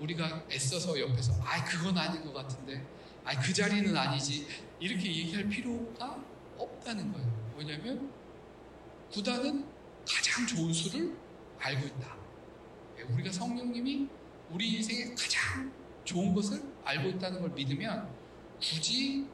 우리가 0.00 0.42
애써서 0.50 0.98
옆에서 0.98 1.32
아 1.42 1.64
그건 1.64 1.96
아닌 1.96 2.24
것 2.24 2.32
같은데 2.32 2.84
아그 3.26 3.52
자리는 3.52 3.94
아니지 3.96 4.46
이렇게 4.78 5.08
얘기할 5.08 5.48
필요가 5.48 6.16
없다는 6.56 7.12
거예요. 7.12 7.54
왜냐하면 7.56 8.12
구단은 9.12 9.66
가장 10.08 10.46
좋은 10.46 10.72
수를 10.72 11.16
알고 11.58 11.86
있다. 11.86 12.16
네, 12.96 13.02
우리가 13.02 13.32
성령님이 13.32 14.08
우리 14.50 14.74
인생에 14.74 15.12
가장 15.14 15.72
좋은 16.04 16.32
것을 16.32 16.62
알고 16.84 17.08
있다는 17.10 17.40
걸 17.40 17.50
믿으면 17.50 18.08
굳이 18.60 19.26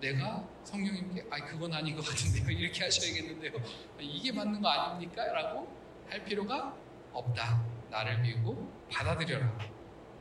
내가 0.00 0.48
성령님께 0.64 1.26
아 1.30 1.44
그건 1.44 1.72
아닌 1.72 1.96
것 1.96 2.04
같은데요 2.04 2.48
이렇게 2.58 2.84
하셔야겠는데요 2.84 3.52
이게 4.00 4.32
맞는 4.32 4.60
거 4.60 4.68
아닙니까? 4.68 5.24
라고 5.32 5.68
할 6.08 6.24
필요가 6.24 6.76
없다 7.12 7.64
나를 7.90 8.22
비우고 8.22 8.88
받아들여라 8.90 9.58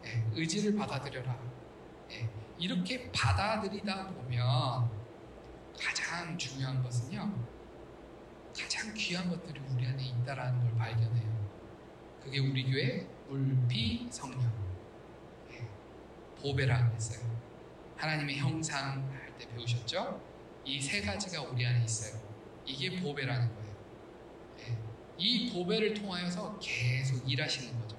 네, 0.03 0.25
의지를 0.33 0.75
받아들여라 0.75 1.39
네, 2.09 2.29
이렇게 2.61 3.11
받아들이다 3.11 4.07
보면 4.09 4.89
가장 5.79 6.37
중요한 6.37 6.81
것은요 6.83 7.47
가장 8.57 8.93
귀한 8.93 9.29
것들이 9.29 9.59
우리 9.73 9.85
안에 9.85 10.03
있다라는 10.03 10.61
걸 10.61 10.75
발견해요 10.77 11.51
그게 12.23 12.39
우리 12.39 12.71
교회 12.71 13.07
물비 13.27 14.07
성령 14.11 14.41
네, 15.49 15.67
보배라고 16.39 16.93
했어요 16.93 17.41
하나님의 17.97 18.37
형상 18.37 19.09
때 19.37 19.47
배우셨죠? 19.49 20.21
이 20.63 20.79
세 20.79 21.01
가지가 21.01 21.41
우리 21.43 21.65
안에 21.65 21.83
있어요. 21.83 22.21
이게 22.65 22.99
보배라는 22.99 23.47
거예요. 23.55 23.75
네. 24.57 24.77
이 25.17 25.51
보배를 25.51 25.95
통하여서 25.95 26.59
계속 26.59 27.29
일하시는 27.29 27.79
거죠. 27.79 27.97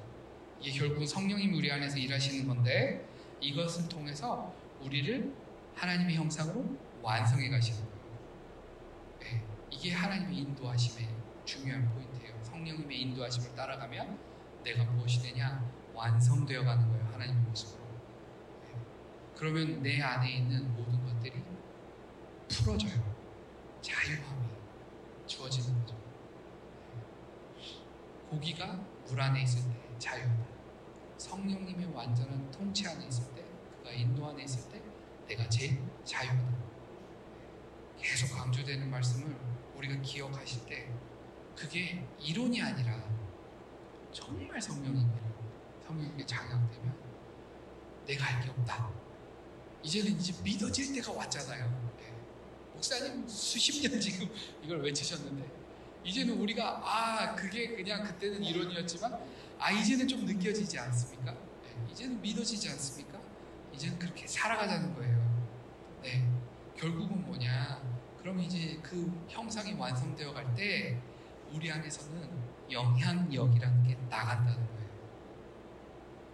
이게 0.61 0.79
결국 0.79 1.05
성령님이 1.07 1.57
우리 1.57 1.70
안에서 1.72 1.98
일하시는 1.98 2.46
건데 2.46 3.05
이것을 3.43 3.89
통해서 3.89 4.55
우리를 4.81 5.35
하나님의 5.75 6.15
형상으로 6.15 6.65
완성해 7.03 7.51
가시는 7.51 7.81
거예요. 7.81 8.19
네. 9.21 9.45
이게 9.71 9.93
하나님의 9.93 10.39
인도하심의 10.39 11.09
중요한 11.45 11.93
포인트예요. 11.93 12.43
성령님의 12.45 13.01
인도하심을 13.01 13.55
따라가면 13.57 14.19
내가 14.63 14.85
무엇이 14.85 15.21
되냐? 15.21 15.69
완성되어 15.93 16.63
가는 16.63 16.89
거예요. 16.89 17.05
하나님의 17.07 17.43
모습으로. 17.43 17.83
네. 18.63 18.75
그러면 19.37 19.83
내 19.83 20.01
안에 20.01 20.37
있는 20.37 20.73
모든 20.75 21.05
것들이 21.05 21.43
풀어져요. 22.49 23.13
자유함이 23.81 24.47
주어지는 25.27 25.81
거죠. 25.81 26.01
고기가 28.31 28.81
물 29.09 29.21
안에 29.21 29.43
있을 29.43 29.63
때 29.69 29.99
자유하다. 29.99 30.52
성령님의 31.23 31.87
완전한 31.95 32.51
통치 32.51 32.87
안에 32.87 33.07
있을 33.07 33.33
때, 33.35 33.45
그가 33.79 33.93
인도 33.93 34.27
안에 34.27 34.43
있을 34.43 34.69
때, 34.71 34.83
내가 35.29 35.49
제일 35.49 35.81
자유하다. 36.05 36.63
계속 38.01 38.35
강조되는 38.35 38.91
말씀을 38.91 39.37
우리가 39.77 40.01
기억하실 40.03 40.67
때, 40.67 40.93
그게 41.57 42.05
이론이 42.19 42.61
아니라 42.61 43.01
정말 44.13 44.61
성령님이라 44.61 45.21
성령님께 45.87 46.27
장악되면 46.27 46.97
내가 48.07 48.25
할 48.25 48.43
게 48.43 48.51
없다. 48.51 48.91
이제는 49.85 50.13
이제 50.19 50.35
믿어질 50.43 50.93
때가 50.95 51.13
왔잖아요. 51.13 51.93
목사님 52.73 53.29
수십 53.29 53.81
년 53.89 54.01
지금 54.01 54.29
이걸 54.63 54.83
외치셨는데 54.83 55.45
이제는 56.05 56.37
우리가 56.41 56.81
아 56.83 57.35
그게 57.37 57.69
그냥 57.77 58.03
그때는 58.03 58.43
이론이었지만 58.43 59.19
아 59.62 59.70
이제는 59.70 60.09
좀 60.09 60.25
느껴지지 60.25 60.77
않습니까? 60.77 61.33
네, 61.62 61.87
이제는 61.92 62.20
믿어지지 62.20 62.68
않습니까? 62.70 63.16
이제는 63.72 63.96
그렇게 63.96 64.27
살아가자는 64.27 64.92
거예요. 64.96 65.46
네, 66.03 66.29
결국은 66.77 67.25
뭐냐? 67.25 67.81
그럼 68.18 68.40
이제 68.40 68.81
그 68.83 69.25
형상이 69.29 69.75
완성되어 69.75 70.33
갈 70.35 70.53
때 70.57 71.01
우리 71.53 71.70
안에서는 71.70 72.29
영향력이라는 72.72 73.87
게 73.87 73.94
나간다는 74.11 74.66
거예요. 74.66 74.90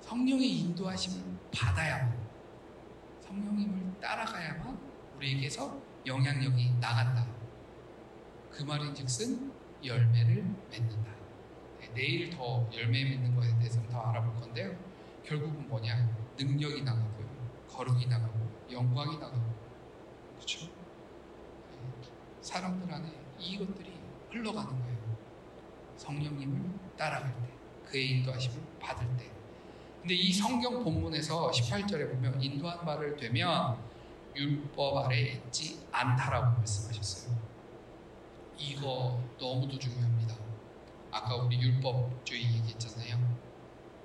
성령의 0.00 0.48
인도하심을 0.60 1.38
받아야만, 1.52 2.16
성령님을 3.26 4.00
따라가야만 4.00 4.78
우리에게서 5.16 5.78
영향력이 6.06 6.70
나간다. 6.80 7.26
그 8.50 8.62
말인즉슨 8.62 9.52
열매를 9.84 10.44
맺는다. 10.70 11.17
네, 11.88 11.94
내일 11.94 12.30
더 12.30 12.68
열매 12.74 13.04
맺는 13.04 13.34
것에 13.34 13.56
대해서는 13.58 13.88
더 13.88 14.00
알아볼 14.00 14.34
건데요. 14.40 14.74
결국은 15.24 15.68
뭐냐? 15.68 16.08
능력이 16.38 16.82
나가고요. 16.82 17.28
거룩이 17.68 18.06
나가고 18.06 18.38
영광이 18.70 19.18
나가고 19.18 19.42
그렇죠? 20.34 20.66
네, 20.66 20.72
사람들 22.40 22.92
안에 22.92 23.10
이것들이 23.38 23.92
흘러가는 24.30 24.70
거예요. 24.70 24.98
성령님을 25.96 26.78
따라갈 26.96 27.34
때, 27.42 27.52
그의 27.86 28.10
인도하심을 28.10 28.62
받을 28.80 29.06
때. 29.16 29.30
근데 30.00 30.14
이 30.14 30.32
성경 30.32 30.82
본문에서 30.84 31.50
18절에 31.50 32.10
보면 32.12 32.40
인도한 32.40 32.84
바를 32.84 33.16
되면 33.16 33.76
율법 34.34 35.04
아래 35.04 35.20
있지 35.32 35.84
않다라고 35.90 36.58
말씀하셨어요. 36.58 37.36
이거 38.56 39.20
너무도 39.40 39.78
중요합니다. 39.78 40.47
아까 41.18 41.34
우리 41.34 41.60
율법주의 41.60 42.44
얘기했잖아요. 42.44 43.38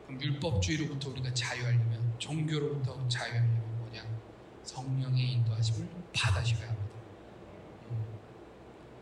그럼 0.08 0.22
율법주의로부터 0.22 1.12
우리가 1.12 1.32
자유하려면 1.34 2.16
종교로부터 2.18 3.08
자유하려면 3.08 3.78
뭐냐? 3.80 4.04
성령의 4.64 5.34
인도하심을 5.34 5.88
받으셔야 6.12 6.70
합니다. 6.70 6.84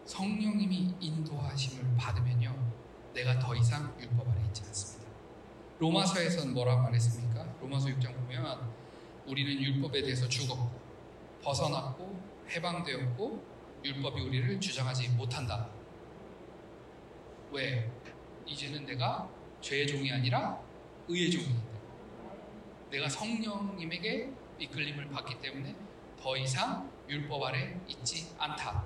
성령님이 0.03 0.93
인도하심을 0.99 1.95
받으면요, 1.95 2.53
내가 3.13 3.39
더 3.39 3.55
이상 3.55 3.95
율법 3.97 4.27
아래 4.27 4.45
있지 4.47 4.61
않습니다. 4.65 5.09
로마서에서는 5.79 6.53
뭐라고 6.53 6.81
말했습니까? 6.81 7.55
로마서 7.61 7.87
6장 7.87 8.13
보면 8.13 8.73
우리는 9.25 9.63
율법에 9.63 10.01
대해서 10.01 10.27
죽었고 10.27 10.69
벗어났고 11.41 12.21
해방되었고 12.49 13.51
율법이 13.85 14.21
우리를 14.21 14.59
주장하지 14.59 15.09
못한다. 15.09 15.69
왜? 17.51 17.89
이제는 18.51 18.85
내가 18.85 19.29
죄의 19.61 19.87
종이 19.87 20.11
아니라 20.11 20.59
의의 21.07 21.31
종이다. 21.31 21.61
내가 22.89 23.07
성령님에게 23.07 24.29
이끌림을 24.59 25.09
받기 25.09 25.39
때문에 25.41 25.73
더 26.19 26.35
이상 26.37 26.91
율법 27.07 27.43
아래 27.43 27.79
있지 27.87 28.27
않다. 28.37 28.85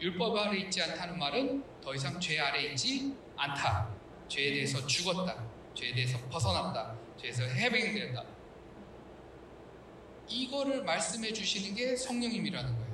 율법 0.00 0.36
아래 0.36 0.58
있지 0.58 0.82
않다는 0.82 1.18
말은 1.18 1.64
더 1.80 1.94
이상 1.94 2.18
죄 2.18 2.38
아래 2.40 2.62
있지 2.64 3.14
않다. 3.36 3.88
죄에 4.28 4.54
대해서 4.54 4.84
죽었다. 4.86 5.46
죄에 5.74 5.94
대해서 5.94 6.18
벗어났다. 6.28 6.96
죄에서 7.16 7.44
해방된다. 7.44 8.24
이거를 10.28 10.84
말씀해 10.84 11.32
주시는 11.32 11.74
게 11.76 11.96
성령님이라는 11.96 12.76
거예요. 12.76 12.90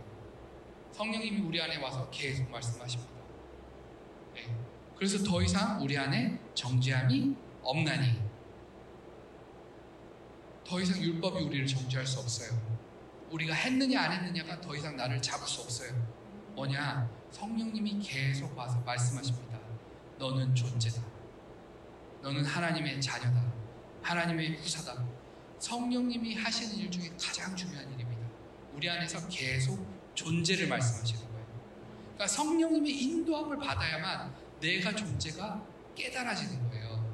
성령님이 0.93 1.41
우리 1.41 1.61
안에 1.61 1.77
와서 1.79 2.09
계속 2.11 2.51
말씀하십니다. 2.51 3.13
네. 4.35 4.47
그래서 4.97 5.23
더 5.23 5.43
이상 5.43 5.83
우리 5.83 5.97
안에 5.97 6.41
정죄함이 6.55 7.37
없나니 7.63 8.23
더 10.67 10.81
이상 10.81 11.01
율법이 11.01 11.45
우리를 11.45 11.67
정죄할 11.67 12.07
수 12.07 12.19
없어요. 12.19 12.51
우리가 13.31 13.55
했느냐 13.55 14.01
안 14.01 14.13
했느냐가 14.13 14.61
더 14.61 14.75
이상 14.75 14.97
나를 14.97 15.21
잡을 15.21 15.47
수 15.47 15.61
없어요. 15.61 15.93
뭐냐? 16.55 17.09
성령님이 17.31 18.01
계속 18.01 18.57
와서 18.57 18.81
말씀하십니다. 18.81 19.59
너는 20.19 20.55
존재다. 20.55 21.03
너는 22.23 22.45
하나님의 22.45 23.01
자녀다. 23.01 23.53
하나님의 24.03 24.57
후사다. 24.57 25.05
성령님이 25.59 26.35
하시는 26.37 26.75
일 26.77 26.91
중에 26.91 27.11
가장 27.21 27.55
중요한 27.55 27.87
일입니다. 27.93 28.27
우리 28.75 28.89
안에서 28.89 29.29
계속 29.29 29.87
존재를 30.15 30.69
말씀하시는 30.69 31.21
거예요. 31.21 31.47
그러니까 32.15 32.27
성령님의 32.27 32.93
인도함을 32.93 33.59
받아야만 33.59 34.46
내가 34.67 34.93
존재가 34.93 35.63
깨달아지는 35.95 36.69
거예요. 36.71 37.07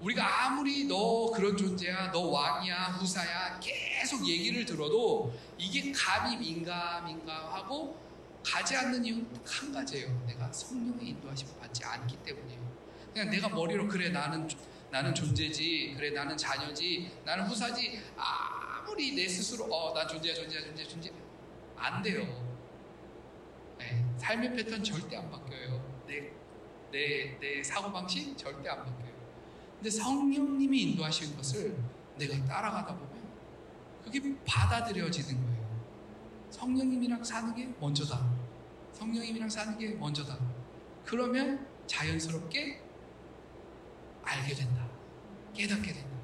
우리가 0.00 0.46
아무리 0.46 0.84
너 0.84 1.30
그런 1.32 1.56
존재야, 1.56 2.12
너 2.12 2.20
왕이야, 2.28 2.98
후사야 2.98 3.58
계속 3.58 4.26
얘기를 4.26 4.64
들어도 4.64 5.32
이게 5.58 5.90
감이 5.92 6.36
민감민감하고 6.36 8.00
가지 8.44 8.76
않는 8.76 9.04
이유는 9.04 9.28
한 9.44 9.72
가지예요. 9.72 10.24
내가 10.26 10.52
성령의 10.52 11.08
인도하심을 11.08 11.58
받지 11.60 11.84
않기 11.84 12.16
때문이에요. 12.24 12.72
그냥 13.12 13.30
내가 13.30 13.48
머리로 13.48 13.88
그래 13.88 14.10
나는 14.10 14.48
나는 14.90 15.14
존재지, 15.14 15.94
그래 15.96 16.10
나는 16.10 16.36
자녀지, 16.36 17.10
나는 17.24 17.44
후사지 17.46 18.00
아무리 18.16 19.14
내 19.14 19.26
스스로 19.26 19.64
어난 19.72 20.06
존재야 20.06 20.34
존재야 20.34 20.62
존재 20.62 20.84
존재 20.84 21.10
안 21.76 22.02
돼요. 22.02 22.22
네, 23.78 24.04
삶의 24.18 24.54
패턴 24.54 24.82
절대 24.82 25.16
안 25.16 25.30
바뀌어요. 25.30 26.04
내 26.06 26.41
내 26.92 27.38
내 27.40 27.62
사고 27.62 27.90
방식 27.92 28.36
절대 28.36 28.68
안 28.68 28.78
바뀌어요. 28.84 29.12
근데 29.76 29.90
성령님이 29.90 30.82
인도하시는 30.82 31.36
것을 31.36 31.76
내가 32.16 32.44
따라가다 32.44 32.94
보면 32.94 33.22
그게 34.04 34.20
받아들여지는 34.44 35.42
거예요. 35.42 35.82
성령님이랑 36.50 37.24
사는 37.24 37.54
게 37.54 37.66
먼저다. 37.80 38.30
성령님이랑 38.92 39.48
사는 39.48 39.76
게 39.78 39.94
먼저다. 39.94 40.38
그러면 41.04 41.66
자연스럽게 41.86 42.80
알게 44.22 44.54
된다. 44.54 44.86
깨닫게 45.54 45.92
된다. 45.92 46.16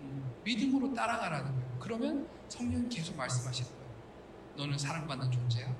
음, 0.00 0.34
믿음으로 0.44 0.92
따라가라는 0.92 1.52
거예요. 1.52 1.78
그러면 1.80 2.28
성령이 2.48 2.88
계속 2.88 3.16
말씀하시는 3.16 3.70
거예요. 3.70 3.84
너는 4.56 4.76
사랑받는 4.76 5.30
존재야. 5.30 5.74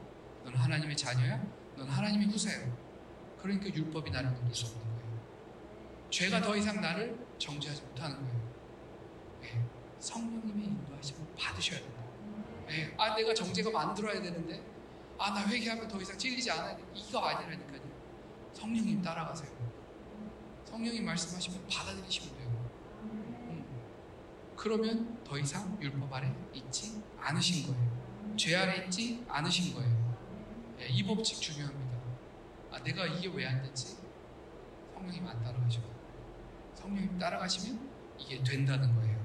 너는 0.44 0.58
하나님의 0.58 0.96
자녀야. 0.96 1.42
너는 1.76 1.92
하나님의 1.92 2.28
후사야. 2.28 2.83
그러니까 3.44 3.66
율법이 3.74 4.10
나를 4.10 4.32
누를 4.32 4.54
수 4.54 4.64
없는 4.64 4.80
거예요. 4.82 5.20
죄가 6.08 6.40
더 6.40 6.56
이상 6.56 6.80
나를 6.80 7.14
정죄하지 7.36 7.82
못하는 7.82 8.16
거예요. 8.16 8.54
네. 9.42 9.62
성령님의 9.98 10.64
인도하심을 10.64 11.26
받으셔야 11.36 11.78
된다. 11.78 12.02
네. 12.66 12.94
아, 12.96 13.14
내가 13.14 13.34
정죄가 13.34 13.70
만들어야 13.70 14.22
되는데, 14.22 14.64
아, 15.18 15.34
나 15.34 15.46
회개하면 15.46 15.86
더 15.88 16.00
이상 16.00 16.16
찔리지 16.16 16.50
않아야 16.52 16.74
돼. 16.74 16.82
이거 16.94 17.18
아니라니까요. 17.18 17.82
성령님 18.54 19.02
따라가세요. 19.02 19.50
성령님 20.64 21.04
말씀하시면 21.04 21.68
받아들이시면 21.68 22.38
돼요. 22.38 22.70
음. 23.02 24.54
그러면 24.56 25.22
더 25.22 25.38
이상 25.38 25.76
율법 25.82 26.10
아래 26.10 26.34
있지 26.54 27.02
않으신 27.18 27.66
거예요. 27.66 28.36
죄 28.38 28.56
아래 28.56 28.86
있지 28.86 29.22
않으신 29.28 29.74
거예요. 29.74 30.16
네, 30.78 30.88
이 30.88 31.02
법칙 31.04 31.42
중요합니다. 31.42 31.83
아, 32.74 32.82
내가 32.82 33.06
이게 33.06 33.28
왜 33.28 33.46
안 33.46 33.62
됐지? 33.62 33.96
성령님 34.94 35.26
안 35.28 35.40
따라가시고. 35.44 35.84
성령님 36.74 37.18
따라가시면 37.18 37.90
이게 38.18 38.42
된다는 38.42 38.92
거예요. 38.96 39.16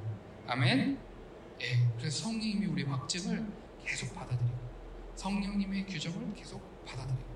아멘. 0.47 1.00
예, 1.62 1.88
그래서 1.97 2.24
성령님이 2.26 2.68
우리 2.68 2.84
확증을 2.84 3.52
계속 3.84 4.14
받아들이고 4.14 4.56
성령님의 5.16 5.88
규정을 5.88 6.34
계속 6.36 6.62
받아들이고 6.86 7.28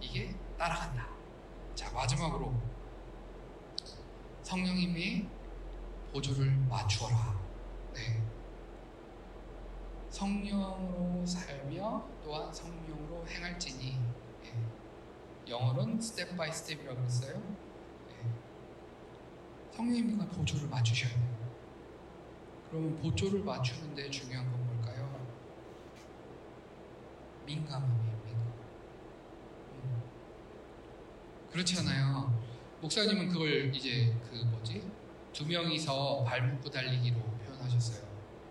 이게 0.00 0.34
따라간다. 0.58 1.08
자 1.76 1.90
마지막으로 1.92 2.52
성령님이 4.42 5.26
보조를 6.12 6.50
맞추어라. 6.68 7.40
네. 7.94 8.22
성령으로 10.10 11.24
살며 11.24 12.04
또한 12.24 12.52
성령으로 12.52 13.26
행할지니 13.28 13.92
예. 13.92 14.13
영어로는 15.48 16.00
by 16.36 16.52
step이라고 16.52 16.96
그랬어요. 16.96 17.42
성령님과 19.72 20.26
보조를 20.26 20.68
맞추셔야 20.68 21.12
돼요. 21.12 21.34
그러면 22.70 22.96
보조를 22.96 23.42
맞추는데 23.42 24.08
중요한 24.10 24.50
건 24.50 24.66
뭘까요? 24.66 25.26
민감함이에요, 27.44 28.22
민감. 28.24 28.52
음. 29.72 30.02
그렇지 31.50 31.78
않아요. 31.80 32.42
목사님은 32.80 33.28
그걸 33.28 33.74
이제 33.74 34.14
그 34.30 34.36
뭐지? 34.36 34.90
두 35.32 35.46
명이서 35.46 36.24
발 36.24 36.46
묶고 36.46 36.70
달리기로 36.70 37.16
표현하셨어요. 37.18 38.04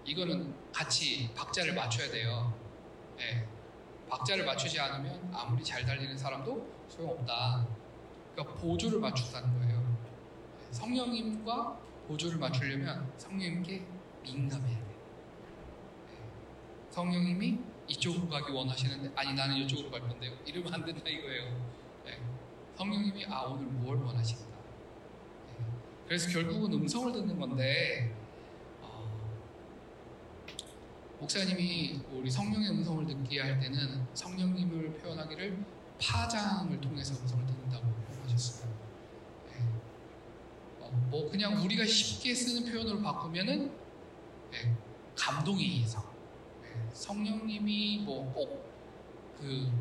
이거는 0.05 0.53
같이 0.73 1.31
박자를 1.33 1.73
맞춰야 1.73 2.09
돼요. 2.11 2.53
네. 3.15 3.47
박자를 4.09 4.45
맞추지 4.45 4.79
않으면 4.79 5.31
아무리 5.33 5.63
잘 5.63 5.85
달리는 5.85 6.17
사람도 6.17 6.82
소용없다. 6.89 7.67
그러니까 8.33 8.55
보조를 8.55 8.99
맞춘다는 8.99 9.59
거예요. 9.59 9.97
성령님과 10.71 11.79
보조를 12.07 12.37
맞추려면 12.37 13.11
성령님께 13.17 13.85
민감해야 14.23 14.77
돼. 14.77 14.85
네. 14.85 16.17
성령님이 16.89 17.59
이쪽으로 17.87 18.27
가기 18.27 18.51
원하시는데 18.51 19.11
아니 19.15 19.33
나는 19.33 19.57
이쪽으로 19.57 19.91
갈 19.91 20.01
건데요. 20.01 20.33
이러면 20.45 20.73
안 20.73 20.85
된다 20.85 21.07
이거예요. 21.07 21.43
네. 22.05 22.19
성령님이 22.75 23.25
아 23.27 23.41
오늘 23.43 23.65
뭘 23.65 23.97
원하신다. 23.97 24.45
네. 24.45 25.65
그래서 26.07 26.29
결국은 26.31 26.73
음성을 26.73 27.11
듣는 27.11 27.39
건데 27.39 28.15
어, 28.81 29.07
목사님이 31.19 32.01
우리 32.11 32.29
성령의 32.31 32.69
음성을 32.69 33.05
듣게 33.05 33.41
할 33.41 33.59
때는 33.59 34.07
성령님을 34.13 34.93
표현하기를 34.97 35.65
파장을 35.99 36.79
통해서 36.81 37.15
음성을 37.21 37.45
듣는다고 37.45 37.85
표현하셨어요. 37.85 38.73
뭐 41.13 41.29
그냥 41.29 41.61
우리가 41.63 41.85
쉽게 41.85 42.33
쓰는 42.33 42.71
표현으로 42.71 43.01
바꾸면은 43.01 43.71
네, 44.51 44.75
감동에 45.15 45.63
의해서 45.63 46.03
네, 46.61 46.89
성령님이 46.91 47.99
뭐 47.99 48.31
꼭그 48.33 49.71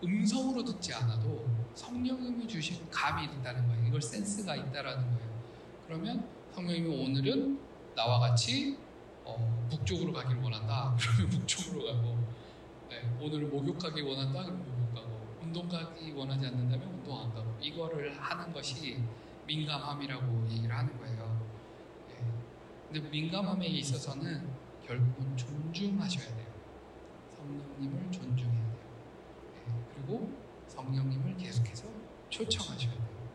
그 0.00 0.06
음성으로 0.06 0.64
듣지 0.64 0.94
않아도 0.94 1.44
성령님이 1.74 2.46
주신 2.46 2.88
감이 2.90 3.24
있다는 3.24 3.66
거예요. 3.66 3.86
이걸 3.88 4.00
센스가 4.00 4.54
있다라는 4.54 5.02
거예요. 5.02 5.42
그러면 5.86 6.28
성령님이 6.54 7.04
오늘은 7.04 7.60
나와 7.96 8.20
같이 8.20 8.78
어, 9.24 9.66
북쪽으로 9.70 10.12
가기를 10.12 10.40
원한다. 10.40 10.96
그러면 11.00 11.30
북쪽으로 11.30 11.75
네, 11.75 11.75
오늘 13.26 13.48
목욕하기 13.48 14.02
원한다. 14.02 14.44
목욕 14.52 14.94
가고 14.94 15.26
운동 15.42 15.68
가기 15.68 16.12
원하지 16.12 16.46
않는다면 16.46 16.88
운동 16.88 17.22
안 17.22 17.34
가고 17.34 17.56
이거를 17.60 18.16
하는 18.16 18.52
것이 18.52 19.02
민감함이라고 19.48 20.46
얘기를 20.48 20.72
하는 20.72 20.96
거예요. 20.96 21.44
네. 22.06 22.24
근데 22.88 23.08
민감함에 23.08 23.66
있어서는 23.66 24.48
결국은 24.86 25.36
존중하셔야 25.36 26.36
돼요. 26.36 26.46
성령님을 27.36 28.12
존중해야 28.12 28.62
돼요. 28.62 28.76
네. 29.66 29.84
그리고 29.92 30.30
성령님을 30.68 31.36
계속해서 31.36 31.88
초청하셔야 32.30 32.92
돼요. 32.92 33.28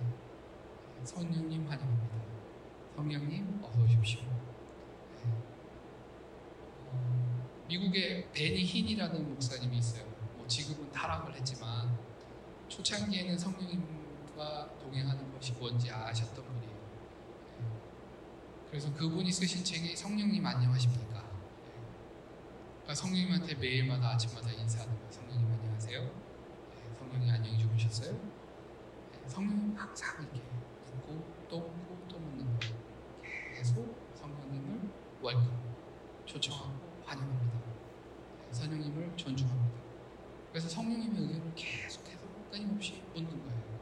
네. 0.00 1.04
성령님 1.04 1.68
환영합니다. 1.68 2.16
성령님 2.96 3.60
어서 3.62 3.82
오십시오. 3.82 4.20
네. 4.22 5.30
어, 6.92 7.30
미국의 7.70 8.28
베니 8.32 8.64
힌이라는 8.64 9.28
목사님이 9.28 9.78
있어요. 9.78 10.04
뭐 10.36 10.44
지금은 10.48 10.90
타락을 10.90 11.36
했지만 11.36 11.96
초창기에는 12.66 13.38
성령님과 13.38 14.76
동행하는 14.80 15.32
것이 15.32 15.52
뭔지 15.52 15.88
아셨던 15.88 16.44
분이에요. 16.44 16.74
네. 17.60 17.66
그래서 18.70 18.92
그분이 18.92 19.30
쓰신 19.30 19.64
책이 19.64 19.94
성령님 19.94 20.44
안녕하십니까? 20.44 21.22
네. 21.22 21.72
그러니까 22.82 22.94
성령님한테 22.94 23.54
매일마다 23.54 24.14
아침마다 24.14 24.50
인사하는 24.50 24.92
거예요. 24.92 25.12
성령님 25.12 25.52
안녕하세요. 25.52 26.02
네, 26.02 26.94
성령님 26.98 27.30
안녕히 27.30 27.56
주무셨어요? 27.56 28.12
네, 28.12 29.28
성령님 29.28 29.76
항상 29.76 30.20
이렇게 30.24 30.40
묻고 31.06 31.24
또 31.48 31.60
묻고 31.60 32.08
또 32.08 32.18
묻는 32.18 32.58
거예요. 32.58 32.74
계속 33.54 33.96
성령님을 34.16 34.90
welcome, 35.22 35.48
초청하고 36.26 36.90
환영합니 37.04 37.39
성령님을 38.60 39.16
존중합니다. 39.16 39.80
그래서 40.50 40.68
성령님의 40.68 41.22
의견을 41.22 41.54
계속해서 41.54 42.20
끊임없이 42.50 43.02
묻는 43.14 43.30
거예요. 43.30 43.80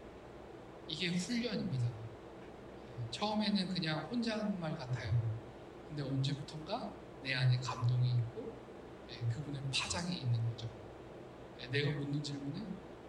이게 0.87 1.09
훈련입니다. 1.09 1.85
네, 1.85 3.11
처음에는 3.11 3.75
그냥 3.75 4.07
혼자 4.09 4.39
하는 4.39 4.59
말 4.61 4.77
같아요. 4.77 5.21
근데 5.89 6.03
언제부턴가 6.03 6.93
내 7.23 7.35
안에 7.35 7.59
감동이 7.59 8.11
있고 8.11 8.53
네, 9.09 9.19
그분의 9.33 9.63
파장이 9.75 10.19
있는 10.19 10.51
거죠. 10.51 10.69
네, 11.59 11.67
내가 11.69 11.99
묻는 11.99 12.23
질문에 12.23 12.65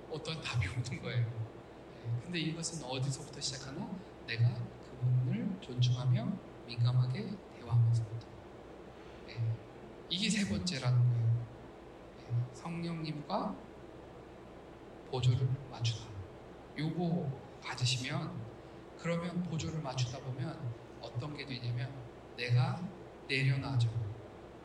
어떤 0.10 0.42
답이 0.42 0.68
오는 0.70 1.02
거예요. 1.02 1.26
네, 1.26 2.22
근데 2.24 2.40
이것은 2.40 2.84
어디서부터 2.84 3.40
시작하나? 3.40 3.88
내가 4.26 4.50
그분을 4.90 5.58
존중하며 5.62 6.28
민감하게 6.66 7.30
대화하면서부터. 7.60 8.28
네, 9.28 9.56
이게 10.10 10.30
세 10.30 10.50
번째라는 10.50 10.98
거예요. 10.98 11.19
네, 12.30 12.50
성령님과 12.54 13.56
보조를 15.10 15.48
맞추다. 15.72 16.08
요거 16.78 17.60
받으시면 17.62 18.32
그러면 18.98 19.42
보조를 19.44 19.82
맞추다 19.82 20.20
보면 20.20 20.74
어떤 21.02 21.36
게 21.36 21.46
되냐면 21.46 21.90
내가 22.38 22.82
내려놔져. 23.28 23.90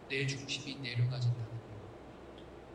내 0.08 0.26
중심이 0.26 0.76
내려놔진다는 0.76 1.48
거예요. 1.48 1.64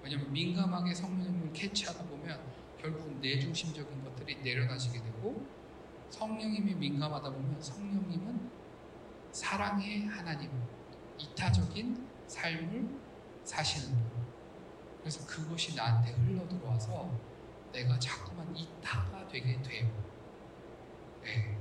왜냐면 0.04 0.32
민감하게 0.34 0.94
성령님을 0.94 1.54
캐치하다 1.54 2.06
보면 2.06 2.40
결국은 2.82 3.22
내 3.22 3.38
중심적인 3.40 4.04
것들이 4.04 4.42
내려놔지게 4.42 5.04
되고 5.04 5.46
성령님이 6.10 6.74
민감하다 6.74 7.32
보면 7.32 7.62
성령님은 7.62 8.50
사랑의 9.32 10.08
하나님, 10.08 10.50
이타적인 11.18 12.08
삶을 12.28 13.00
사시는 13.44 13.96
거예요. 13.96 14.29
그래서 15.02 15.26
그것이 15.26 15.76
나한테 15.76 16.12
흘러 16.12 16.48
들어와서 16.48 17.10
내가 17.72 17.98
자꾸만 18.00 18.56
이타가 18.56 19.28
되게 19.28 19.62
돼요. 19.62 19.90
네. 21.24 21.58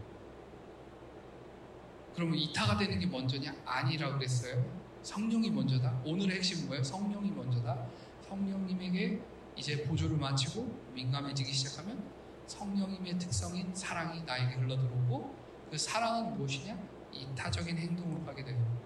그러면 2.15 2.37
이타가 2.37 2.77
되는 2.77 2.99
게 2.99 3.07
먼저냐? 3.07 3.55
아니라고 3.65 4.15
그랬어요. 4.15 4.65
성령이 5.03 5.51
먼저다. 5.51 6.03
오늘의 6.05 6.37
핵심은 6.37 6.67
뭐예요? 6.67 6.83
성령이 6.83 7.31
먼저다. 7.31 7.87
성령님에게 8.29 9.23
이제 9.57 9.85
보조를 9.85 10.17
마치고 10.17 10.91
민감해지기 10.95 11.53
시작하면 11.53 12.03
성령님의 12.47 13.19
특성인 13.19 13.75
사랑이 13.75 14.23
나에게 14.23 14.55
흘러 14.57 14.77
들어오고 14.77 15.37
그 15.71 15.79
사랑은 15.79 16.35
무엇이냐? 16.37 16.79
이타적인 17.13 17.77
행동으로 17.77 18.25
가게 18.25 18.45
돼요. 18.45 18.79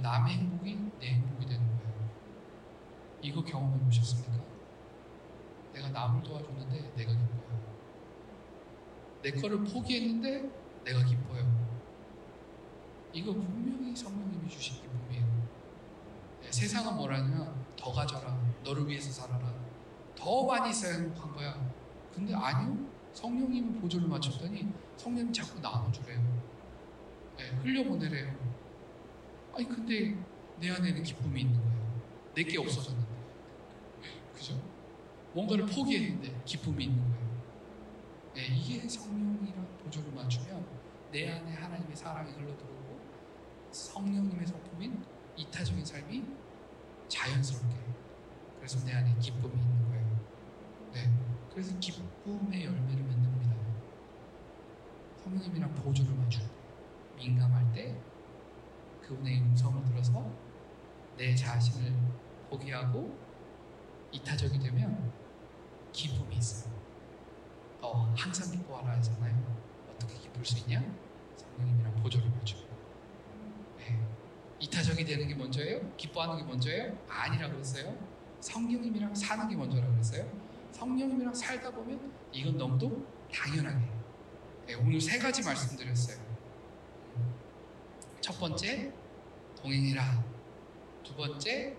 남의 0.00 0.34
행복이 0.34 0.78
내 0.98 1.06
행복이 1.14 1.46
되는. 1.46 1.65
이거 3.22 3.42
경험해 3.42 3.84
보셨습니까? 3.84 4.32
내가 5.72 5.88
남을 5.90 6.22
도와줬는데 6.22 6.94
내가 6.96 7.12
기뻐요. 7.12 7.46
내 9.22 9.30
거를 9.32 9.64
포기했는데 9.64 10.50
내가 10.84 11.04
기뻐요. 11.04 11.66
이거 13.12 13.32
분명히 13.32 13.94
성령님이 13.96 14.48
주신 14.48 14.76
기쁨이에요. 14.82 15.26
네, 16.42 16.52
세상은 16.52 16.96
뭐라냐면 16.96 17.64
더 17.76 17.92
가져라. 17.92 18.38
너를 18.62 18.86
위해서 18.86 19.10
살아라. 19.10 19.52
더 20.14 20.46
많이 20.46 20.70
있어야 20.70 20.94
행복한 20.94 21.32
거야. 21.32 21.72
근데 22.14 22.34
아니요. 22.34 22.86
성령님은 23.12 23.80
보조를 23.80 24.08
맞췄더니 24.08 24.68
성령님 24.96 25.32
자꾸 25.32 25.58
나눠주래요. 25.60 26.20
네, 27.38 27.48
흘려보내래요. 27.62 28.34
아니 29.54 29.66
근데 29.66 30.16
내 30.60 30.70
안에는 30.70 31.02
기쁨이 31.02 31.40
있는 31.42 31.58
거예요. 31.60 32.02
내게 32.34 32.58
없어졌는데. 32.58 33.05
그죠? 34.36 34.62
뭔가를 35.32 35.66
포기했는데 35.66 36.42
기쁨이 36.44 36.84
있는 36.84 37.02
거예요. 37.02 37.26
네, 38.34 38.46
이게 38.48 38.86
성령이랑 38.86 39.78
보조를 39.82 40.12
맞추면 40.12 40.66
내 41.10 41.30
안에 41.30 41.54
하나님의 41.54 41.96
사랑이 41.96 42.30
흘러들어오고 42.32 43.00
성령님의 43.70 44.46
성품인 44.46 45.02
이타적인 45.36 45.84
삶이 45.84 46.22
자연스럽게 47.08 47.74
그래서 48.58 48.84
내 48.84 48.92
안에 48.92 49.16
기쁨이 49.18 49.54
있는 49.54 49.88
거예요. 49.88 50.20
네, 50.92 51.10
그래서 51.50 51.78
기쁨의 51.78 52.64
열매를 52.64 53.02
맺습니다. 53.04 53.56
성령님이랑 55.22 55.74
보조를 55.76 56.14
때, 56.28 56.38
민감할 57.16 57.72
때 57.72 57.98
그분의 59.00 59.40
음성을 59.40 59.82
들어서 59.84 60.30
내 61.16 61.34
자신을 61.34 61.94
포기하고 62.50 63.25
이타적이 64.12 64.58
되면 64.58 65.12
기쁨이 65.92 66.36
있어요. 66.36 66.72
어, 67.80 68.12
항상 68.16 68.50
기뻐하라 68.50 68.96
하잖아요. 68.96 69.56
어떻게 69.90 70.18
기쁠 70.18 70.44
수 70.44 70.58
있냐? 70.60 70.82
성령님이랑 71.36 71.96
보조를 72.02 72.28
맞추고. 72.30 72.62
네. 73.78 73.98
이타적이 74.58 75.04
되는 75.04 75.28
게 75.28 75.34
먼저예요? 75.34 75.96
기뻐하는 75.96 76.36
게 76.38 76.42
먼저예요? 76.44 76.96
아니라고 77.08 77.54
그랬어요. 77.54 77.96
성령님이랑 78.40 79.14
사는 79.14 79.48
게 79.48 79.56
먼저라고 79.56 79.92
그랬어요. 79.92 80.30
성령님이랑 80.72 81.34
살다 81.34 81.70
보면 81.70 82.12
이건 82.32 82.56
너무도 82.56 83.06
당연하게. 83.32 83.84
네, 84.66 84.74
오늘 84.74 85.00
세 85.00 85.18
가지 85.18 85.42
말씀드렸어요. 85.42 86.18
첫 88.20 88.38
번째, 88.38 88.92
동행해라. 89.62 90.24
두 91.04 91.14
번째, 91.14 91.76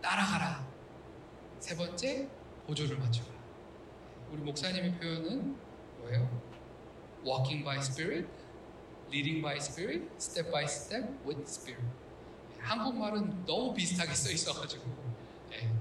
따라가라. 0.00 0.73
세 1.64 1.74
번째, 1.74 2.28
보조를 2.66 2.98
맞춰라. 2.98 3.26
우리 4.30 4.42
목사님의 4.42 4.98
표현은 4.98 5.56
뭐예요? 6.00 6.42
Walking 7.24 7.64
by 7.64 7.78
Spirit, 7.78 8.28
Leading 9.08 9.40
by 9.40 9.56
Spirit, 9.56 10.06
Step 10.18 10.50
by 10.50 10.64
Step 10.64 11.08
with 11.26 11.40
Spirit. 11.44 11.82
한국말은 12.58 13.46
너무 13.46 13.72
비슷하게 13.72 14.12
써 14.12 14.30
있어가지고 14.30 14.84
네, 15.48 15.72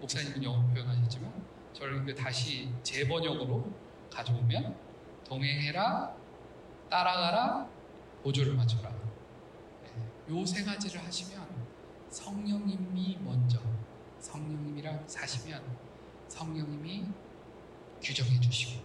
목사님은 0.00 0.42
영어 0.42 0.60
표현하셨지만 0.74 1.32
저를 1.72 2.04
그 2.04 2.12
다시 2.16 2.68
재번역으로 2.82 3.72
가져오면 4.10 4.76
동행해라, 5.22 6.16
따라가라, 6.90 7.70
보조를 8.24 8.54
맞춰라. 8.54 8.90
네, 9.84 9.90
요세 10.30 10.64
가지를 10.64 11.00
하시면 11.00 11.46
성령님이 12.08 13.18
먼저 13.20 13.77
성령님이랑 14.28 15.08
사시면 15.08 15.64
성령님이 16.28 17.06
규정해 18.02 18.38
주시고 18.40 18.82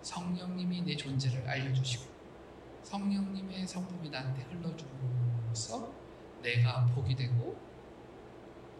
성령님이 0.00 0.82
내 0.82 0.96
존재를 0.96 1.46
알려주시고 1.46 2.04
성령님의 2.84 3.66
성품이 3.66 4.08
나한테 4.08 4.42
흘러줌으로써 4.44 5.92
내가 6.42 6.86
복이 6.86 7.14
되고 7.14 7.60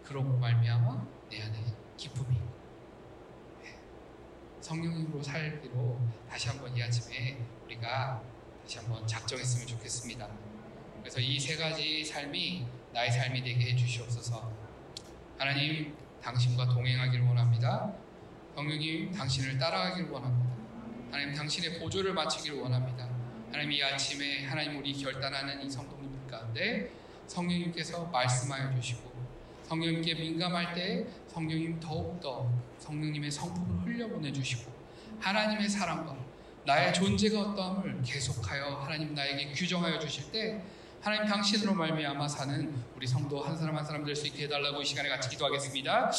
그런 0.03 0.41
말미암아 0.41 1.07
내 1.29 1.43
안에 1.43 1.63
기쁨이 1.99 2.39
네. 3.63 3.79
성령님으로 4.63 5.23
살기로 5.23 6.01
다시 6.27 6.49
한번 6.49 6.75
이 6.75 6.83
아침에 6.83 7.45
우리가 7.67 8.23
다시 8.63 8.79
한번 8.79 9.07
작정했으면 9.07 9.67
좋겠습니다. 9.67 10.27
그래서 11.01 11.21
이 11.21 11.39
세 11.39 11.57
가지 11.57 12.03
삶이 12.05 12.67
나의 12.95 13.13
삶이 13.13 13.43
되게 13.43 13.73
해주시옵소서. 13.73 14.58
하나님 15.39 15.95
당신과 16.21 16.69
동행하기를 16.69 17.25
원합니다. 17.25 17.93
성령님 18.57 19.13
당신을 19.13 19.57
따라가기를 19.57 20.11
원합니다. 20.11 20.53
하나님 21.13 21.33
당신의 21.33 21.79
보조를 21.79 22.13
마치기를 22.13 22.59
원합니다. 22.59 23.09
하나님 23.53 23.71
이 23.71 23.83
아침에 23.83 24.45
하나님 24.45 24.79
우리 24.79 24.93
결단하는 24.93 25.63
이 25.63 25.71
성도님들 25.71 26.29
가운데 26.29 26.91
성령님께서 27.29 28.07
말씀하여 28.07 28.75
주시고 28.75 29.13
성령님께 29.69 30.15
민감할 30.15 30.75
때 30.75 31.07
성령님 31.29 31.79
더욱더 31.79 32.51
성령님의 32.81 33.31
성품을 33.31 33.87
흘려보내 33.87 34.33
주시고 34.33 34.73
하나님의 35.21 35.69
사랑과 35.69 36.17
나의 36.67 36.93
존재가 36.93 37.41
어떠함을 37.41 38.03
계속하여 38.03 38.81
하나님 38.83 39.15
나에게 39.15 39.53
규정하여 39.53 40.01
주실 40.01 40.33
때 40.33 40.61
하나님 41.01 41.27
당신으로 41.27 41.75
말미암아 41.75 42.27
사는 42.29 42.75
우리 42.97 43.07
성도 43.07 43.41
한 43.41 43.57
사람 43.57 43.77
한 43.77 43.85
사람 43.85 44.05
될 44.05 44.17
수 44.17 44.27
있게 44.27 44.45
해달라고 44.45 44.83
이 44.83 44.85
시간에 44.85 45.09
같이 45.09 45.29
기도하겠습니다. 45.31 46.11